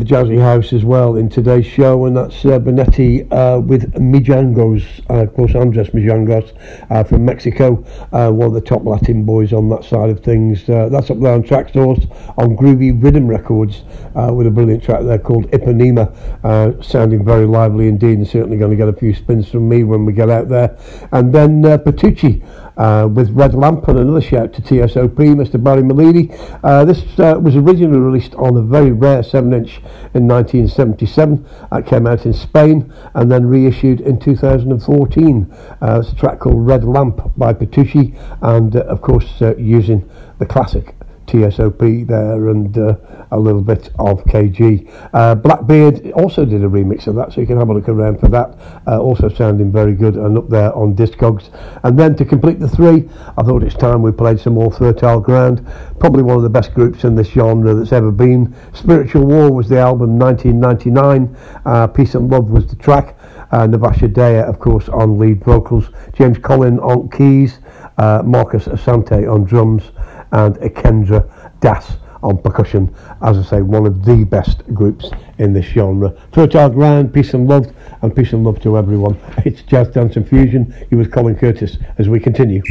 [0.03, 4.83] the Jazzy House as well in today's show, and that's uh, Benetti uh, with Mijangos,
[5.09, 6.51] uh, of course, Andres Mijangos
[6.89, 10.67] uh, from Mexico, uh, one of the top Latin boys on that side of things.
[10.67, 12.05] Uh, that's up there on Track Source
[12.37, 13.83] on Groovy Rhythm Records
[14.15, 18.57] uh, with a brilliant track there called Ipanema, uh, sounding very lively indeed, and certainly
[18.57, 20.77] going to get a few spins from me when we get out there.
[21.13, 22.45] And then uh, Patucci
[22.77, 25.61] uh, with Red Lamp and another shout to TSOP, Mr.
[25.63, 26.31] Barry Malidi.
[26.63, 29.77] Uh, this uh, was originally released on a very rare 7 inch
[30.13, 31.45] in 1977.
[31.71, 35.51] That came out in Spain and then reissued in 2014.
[35.81, 40.09] Uh, it's a track called Red Lamp by Petrucci and, uh, of course, uh, using
[40.39, 40.95] the classic
[41.33, 42.95] TSOP there and uh,
[43.31, 44.87] a little bit of KG.
[45.13, 48.19] Uh, Blackbeard also did a remix of that, so you can have a look around
[48.19, 48.55] for that.
[48.87, 51.49] Uh, also sounding very good and up there on Discogs.
[51.83, 55.19] And then to complete the three, I thought it's time we played some more Fertile
[55.19, 55.65] Ground.
[55.99, 58.55] Probably one of the best groups in this genre that's ever been.
[58.73, 61.35] Spiritual War was the album 1999.
[61.65, 63.17] Uh, Peace and Love was the track.
[63.51, 65.89] Uh, Navasha Daya, of course, on lead vocals.
[66.13, 67.59] James Collin on keys.
[67.97, 69.91] Uh, Marcus Asante on drums
[70.33, 71.29] and Kendra
[71.61, 72.93] Das on percussion.
[73.21, 76.15] As I say, one of the best groups in this genre.
[76.31, 77.71] Fertile Ground, peace and love,
[78.01, 79.17] and peace and love to everyone.
[79.45, 80.73] It's Jazz Dance and Fusion.
[80.89, 82.61] You with Colin Curtis as we continue.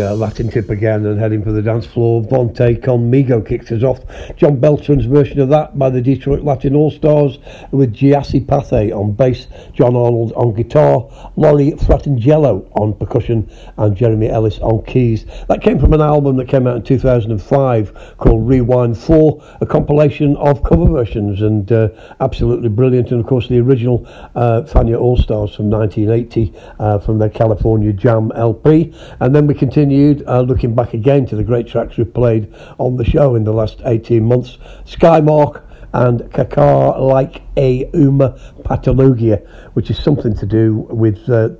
[0.00, 2.22] Uh, Latin tip again and heading for the dance floor.
[2.22, 3.98] Vontae Con Migo kicks us off.
[4.36, 7.38] John Beltran's version of that by the Detroit Latin All Stars
[7.72, 14.28] with Giassi Pathe on bass, John Arnold on guitar, Larry Fratangelo on percussion, and Jeremy
[14.28, 15.26] Ellis on keys.
[15.48, 20.36] That came from an album that came out in 2005 called Rewind 4, a compilation
[20.36, 21.88] of cover versions and uh,
[22.20, 23.10] absolutely brilliant.
[23.10, 27.92] And of course, the original uh, Fania All Stars from 1980 uh, from their California
[27.92, 28.92] Jam LP.
[29.20, 32.96] And then we continued uh, looking back again to the great tracks we've played on
[32.96, 34.58] the show in the last 18 months.
[34.84, 35.62] Skymark
[35.94, 41.50] and Kakar like a Uma pathologia, which is something to do with uh,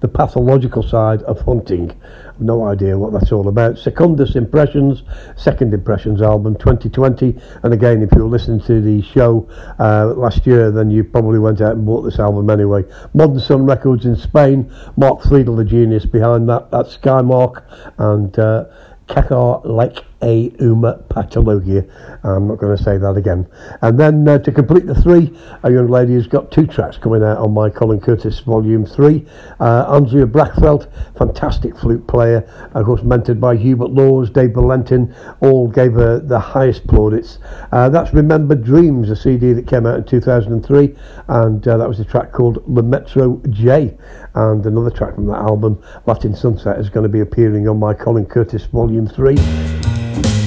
[0.00, 1.92] the pathological side of hunting.
[2.38, 3.78] No idea what that's all about.
[3.78, 5.02] Secundus Impressions,
[5.36, 7.38] Second Impressions album 2020.
[7.62, 9.48] And again, if you were listening to the show
[9.78, 12.84] uh, last year, then you probably went out and bought this album anyway.
[13.14, 16.70] Modern Sun Records in Spain, Mark Friedel, the genius behind that.
[16.70, 17.62] That's Skymark
[17.98, 18.66] and uh,
[19.08, 21.88] Kakar like a Uma pathologia.
[22.24, 23.46] I'm not going to say that again.
[23.82, 27.22] And then uh, to complete the three, a young lady has got two tracks coming
[27.22, 29.24] out on my Colin Curtis Volume 3.
[29.60, 35.68] Uh, Andrea Brachfeld, fantastic flute player, of course mentored by Hubert Laws, Dave Valentin, all
[35.68, 37.38] gave her the highest plaudits.
[37.72, 40.96] Uh, that's Remember Dreams, a CD that came out in 2003,
[41.28, 43.96] and uh, that was a track called Le Metro J.
[44.34, 47.94] And another track from that album, Latin Sunset, is going to be appearing on my
[47.94, 49.75] Colin Curtis Volume 3.
[49.86, 50.45] Thank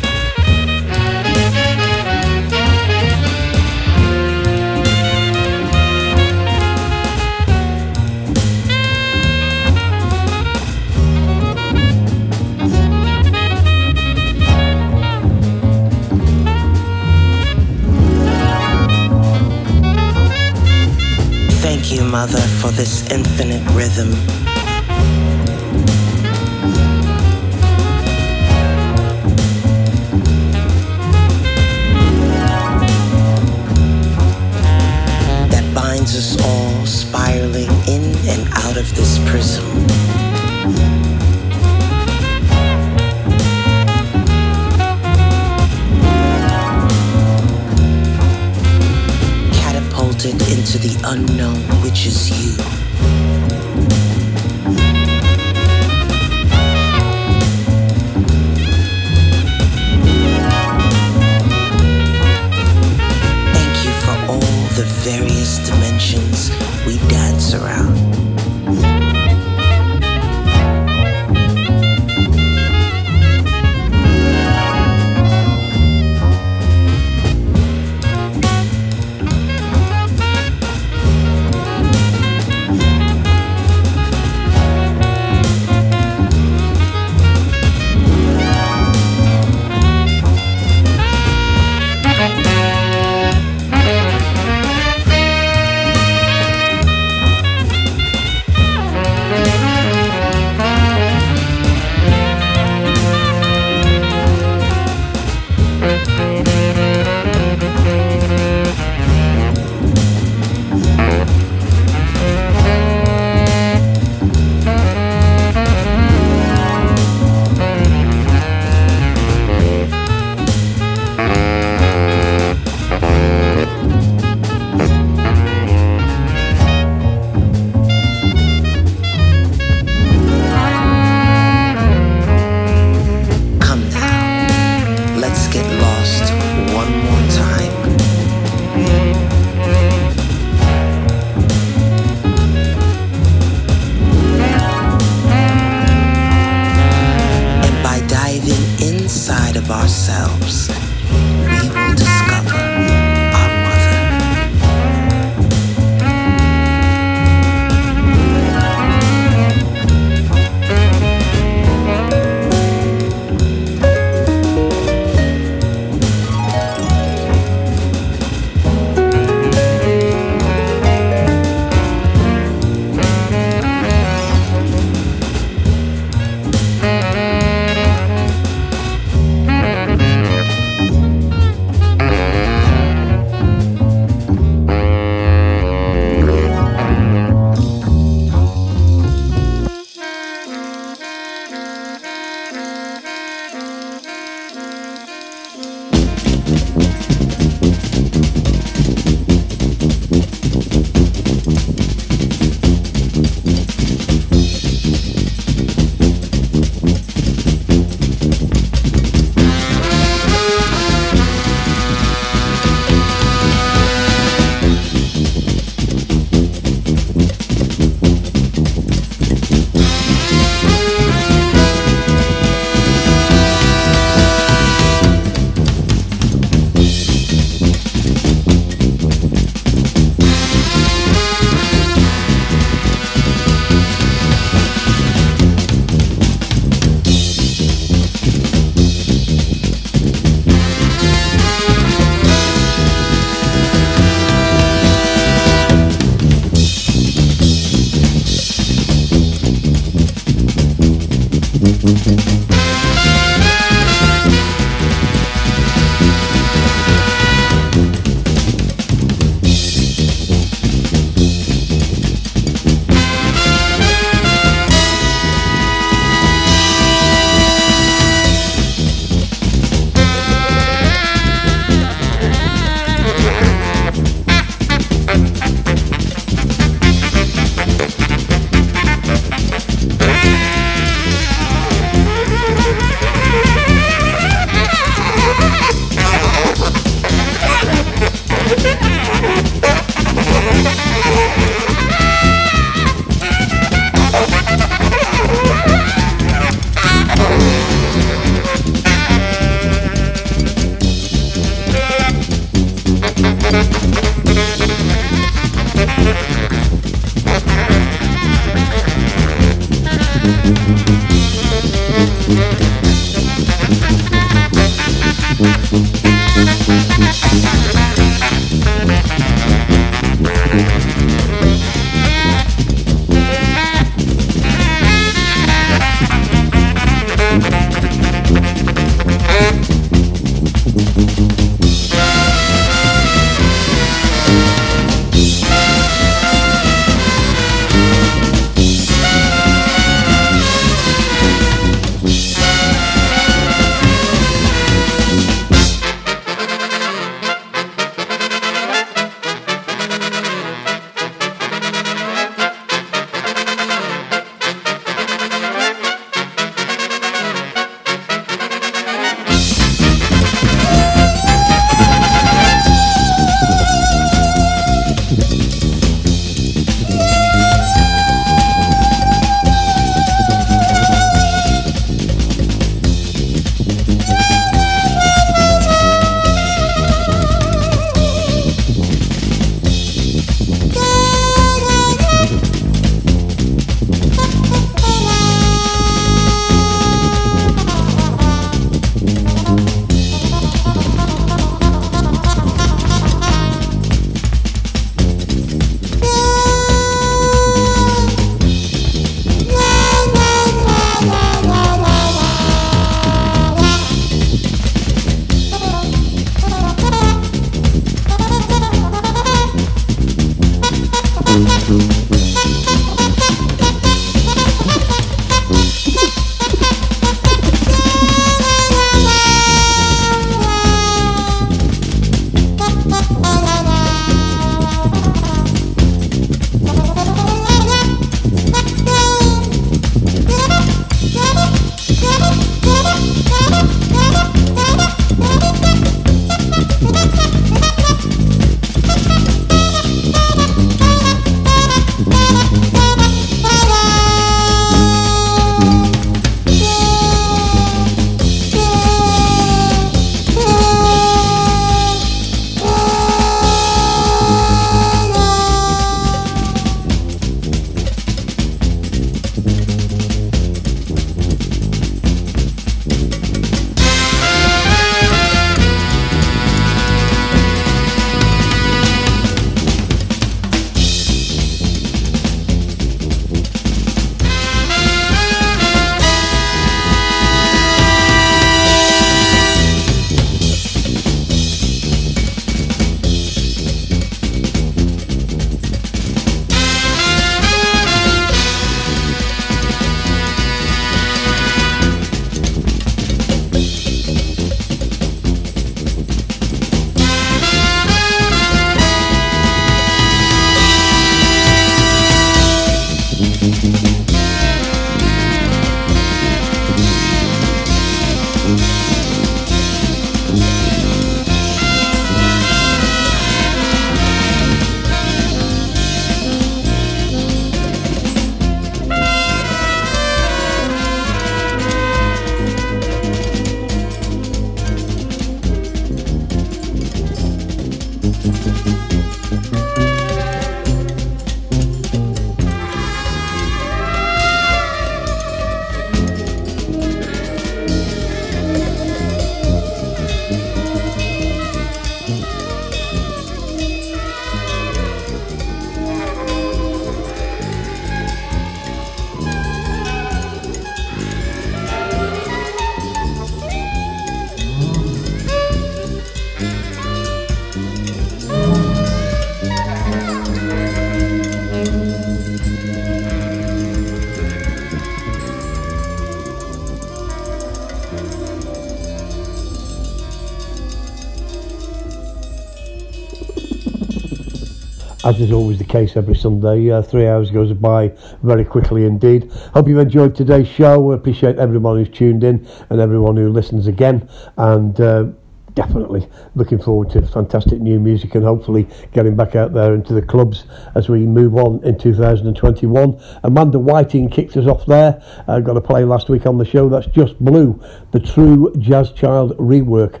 [575.32, 576.70] always the case every Sunday.
[576.70, 579.30] Uh, three hours goes by very quickly indeed.
[579.54, 580.80] Hope you've enjoyed today's show.
[580.80, 584.08] We Appreciate everyone who's tuned in and everyone who listens again.
[584.36, 585.06] And uh,
[585.54, 590.02] definitely looking forward to fantastic new music and hopefully getting back out there into the
[590.02, 590.44] clubs
[590.74, 593.00] as we move on in 2021.
[593.24, 595.02] Amanda Whiting kicked us off there.
[595.28, 596.68] Uh, got a play last week on the show.
[596.68, 600.00] That's Just Blue, the true Jazz Child rework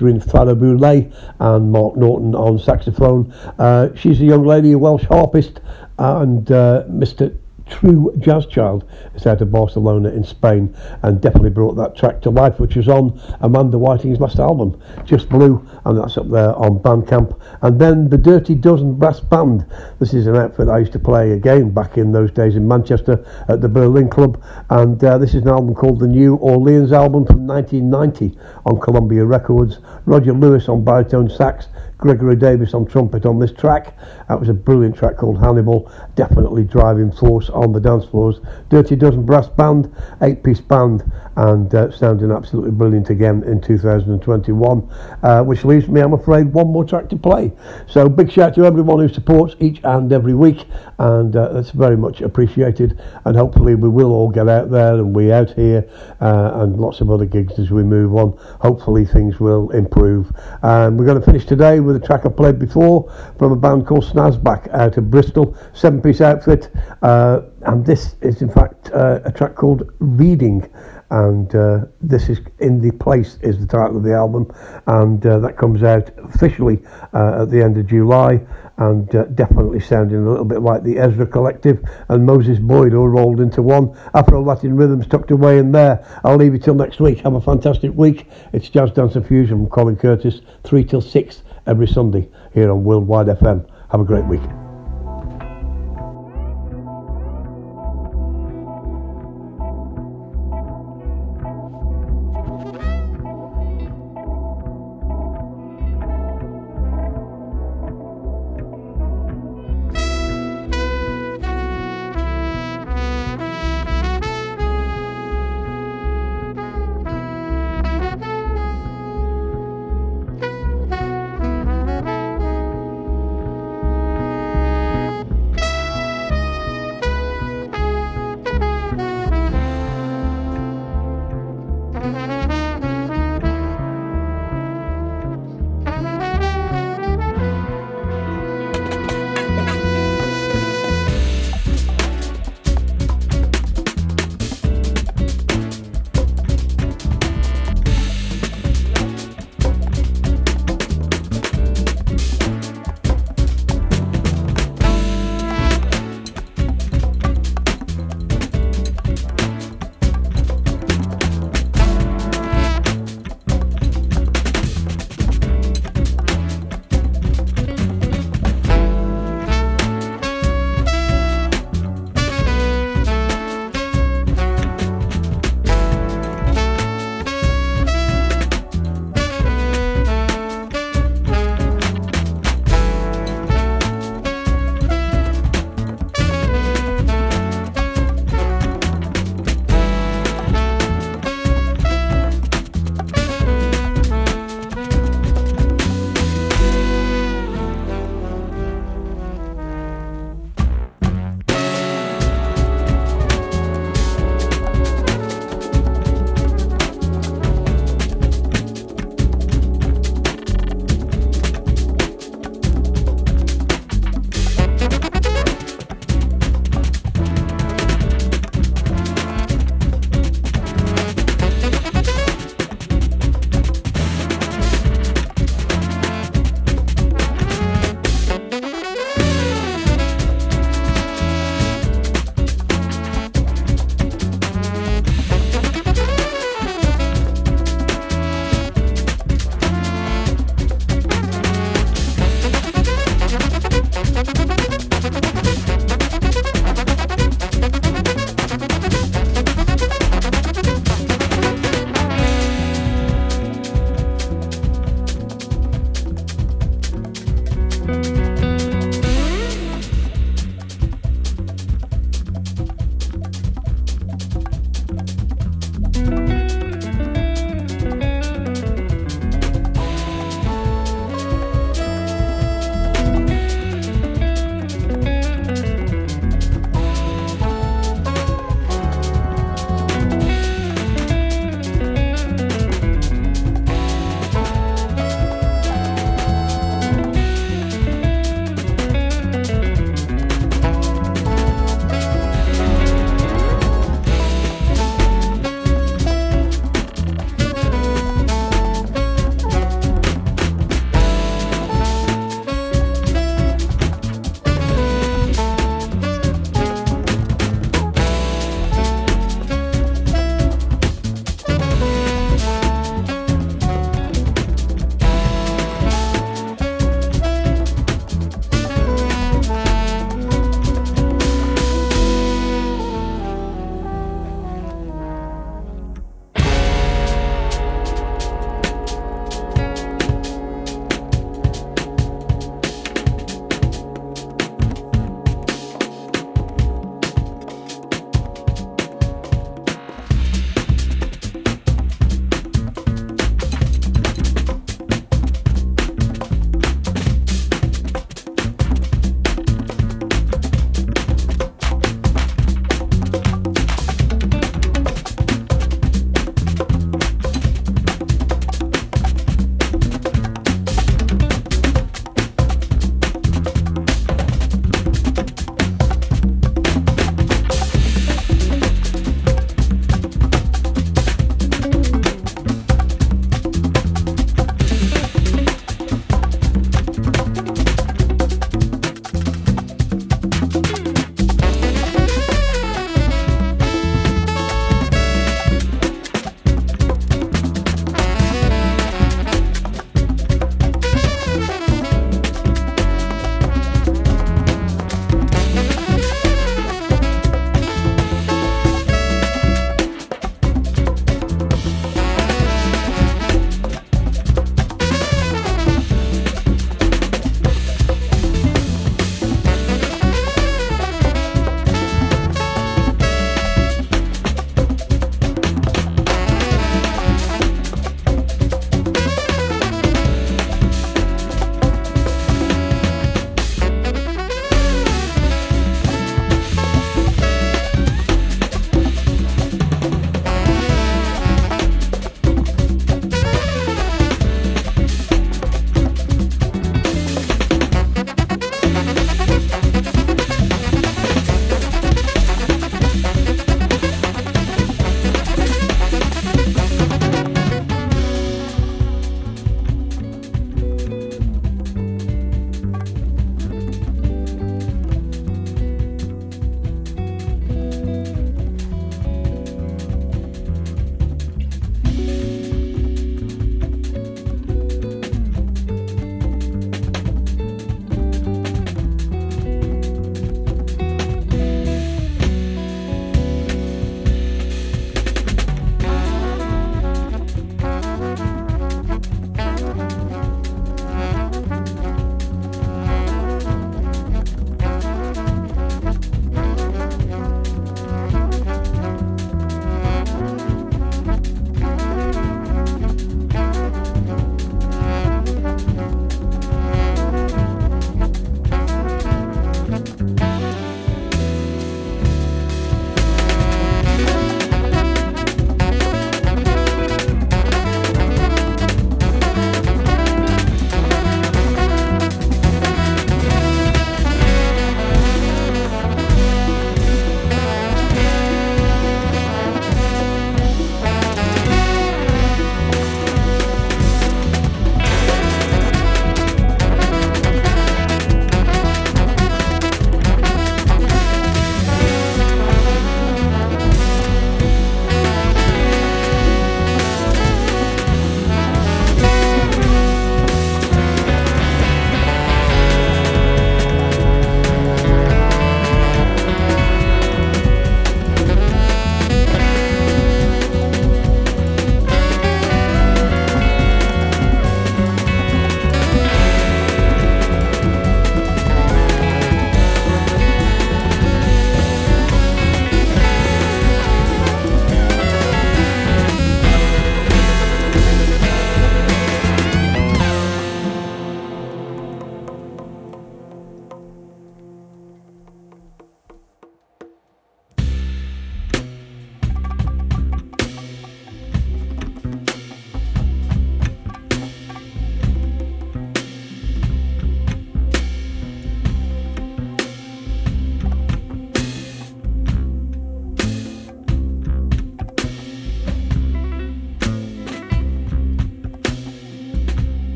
[0.00, 3.30] featuring Farah Boulay and Mark Norton on saxophone.
[3.58, 5.60] Uh, she's a young lady, a Welsh harpist,
[5.98, 7.36] and uh, Mr
[7.68, 8.84] true jazz child
[9.20, 12.88] is out of Barcelona in Spain and definitely brought that track to life which was
[12.88, 17.38] on Amanda Whiting's last album Just Blue and that's up there on Bandcamp.
[17.62, 19.66] And then the Dirty Dozen Brass Band.
[19.98, 23.24] This is an outfit I used to play again back in those days in Manchester
[23.48, 24.42] at the Berlin Club.
[24.70, 29.24] And uh, this is an album called the New Orleans album from 1990 on Columbia
[29.24, 29.78] Records.
[30.06, 31.68] Roger Lewis on baritone sax
[32.00, 33.94] Gregory Davis on trumpet on this track.
[34.28, 38.40] That was a brilliant track called Hannibal, definitely driving force on the dance floors.
[38.70, 41.04] Dirty Dozen Brass Band, eight piece band,
[41.36, 44.88] and uh, sounding absolutely brilliant again in 2021.
[45.22, 47.52] Uh, which leaves me, I'm afraid, one more track to play.
[47.86, 50.64] So big shout to everyone who supports each and every week,
[50.98, 52.98] and uh, that's very much appreciated.
[53.26, 55.86] And hopefully, we will all get out there and we out here,
[56.22, 58.38] uh, and lots of other gigs as we move on.
[58.60, 60.32] Hopefully, things will improve.
[60.62, 63.56] Um, we're going to finish today with with a track I played before from a
[63.56, 66.70] band called Snazzback out of Bristol, seven piece outfit.
[67.02, 70.70] Uh, and this is, in fact, uh, a track called Reading.
[71.10, 74.52] And uh, this is In the Place, is the title of the album.
[74.86, 76.80] And uh, that comes out officially
[77.12, 78.40] uh, at the end of July.
[78.76, 83.08] And uh, definitely sounding a little bit like the Ezra Collective and Moses Boyd all
[83.08, 83.94] rolled into one.
[84.14, 86.06] Afro Latin rhythms tucked away in there.
[86.22, 87.18] I'll leave you till next week.
[87.20, 88.28] Have a fantastic week.
[88.52, 92.84] It's Jazz Dance and Fusion from Colin Curtis, 3 till 6 every Sunday here on
[92.84, 93.66] Worldwide FM.
[93.90, 94.69] Have a great week.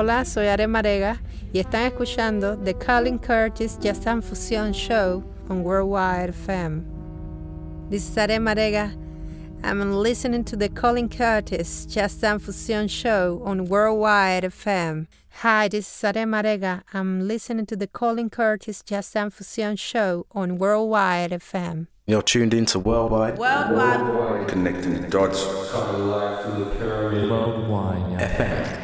[0.00, 1.20] Hola, soy Are Marega
[1.52, 6.84] y están escuchando The Colin Curtis Jazz and Fusion Show on Worldwide FM.
[7.90, 8.96] This is Are Marega.
[9.62, 15.06] I'm listening to the Colin Curtis Jazz and Fusion Show on Worldwide FM.
[15.42, 16.82] Hi, this is Are Marega.
[16.94, 21.88] I'm listening to the Colin Curtis Jazz and Fusion Show on Worldwide FM.
[22.06, 23.36] You're tuned into Worldwide.
[23.36, 24.48] Worldwide.
[24.48, 25.44] Connecting the dots.
[25.44, 26.46] Worldwide
[28.18, 28.79] FM.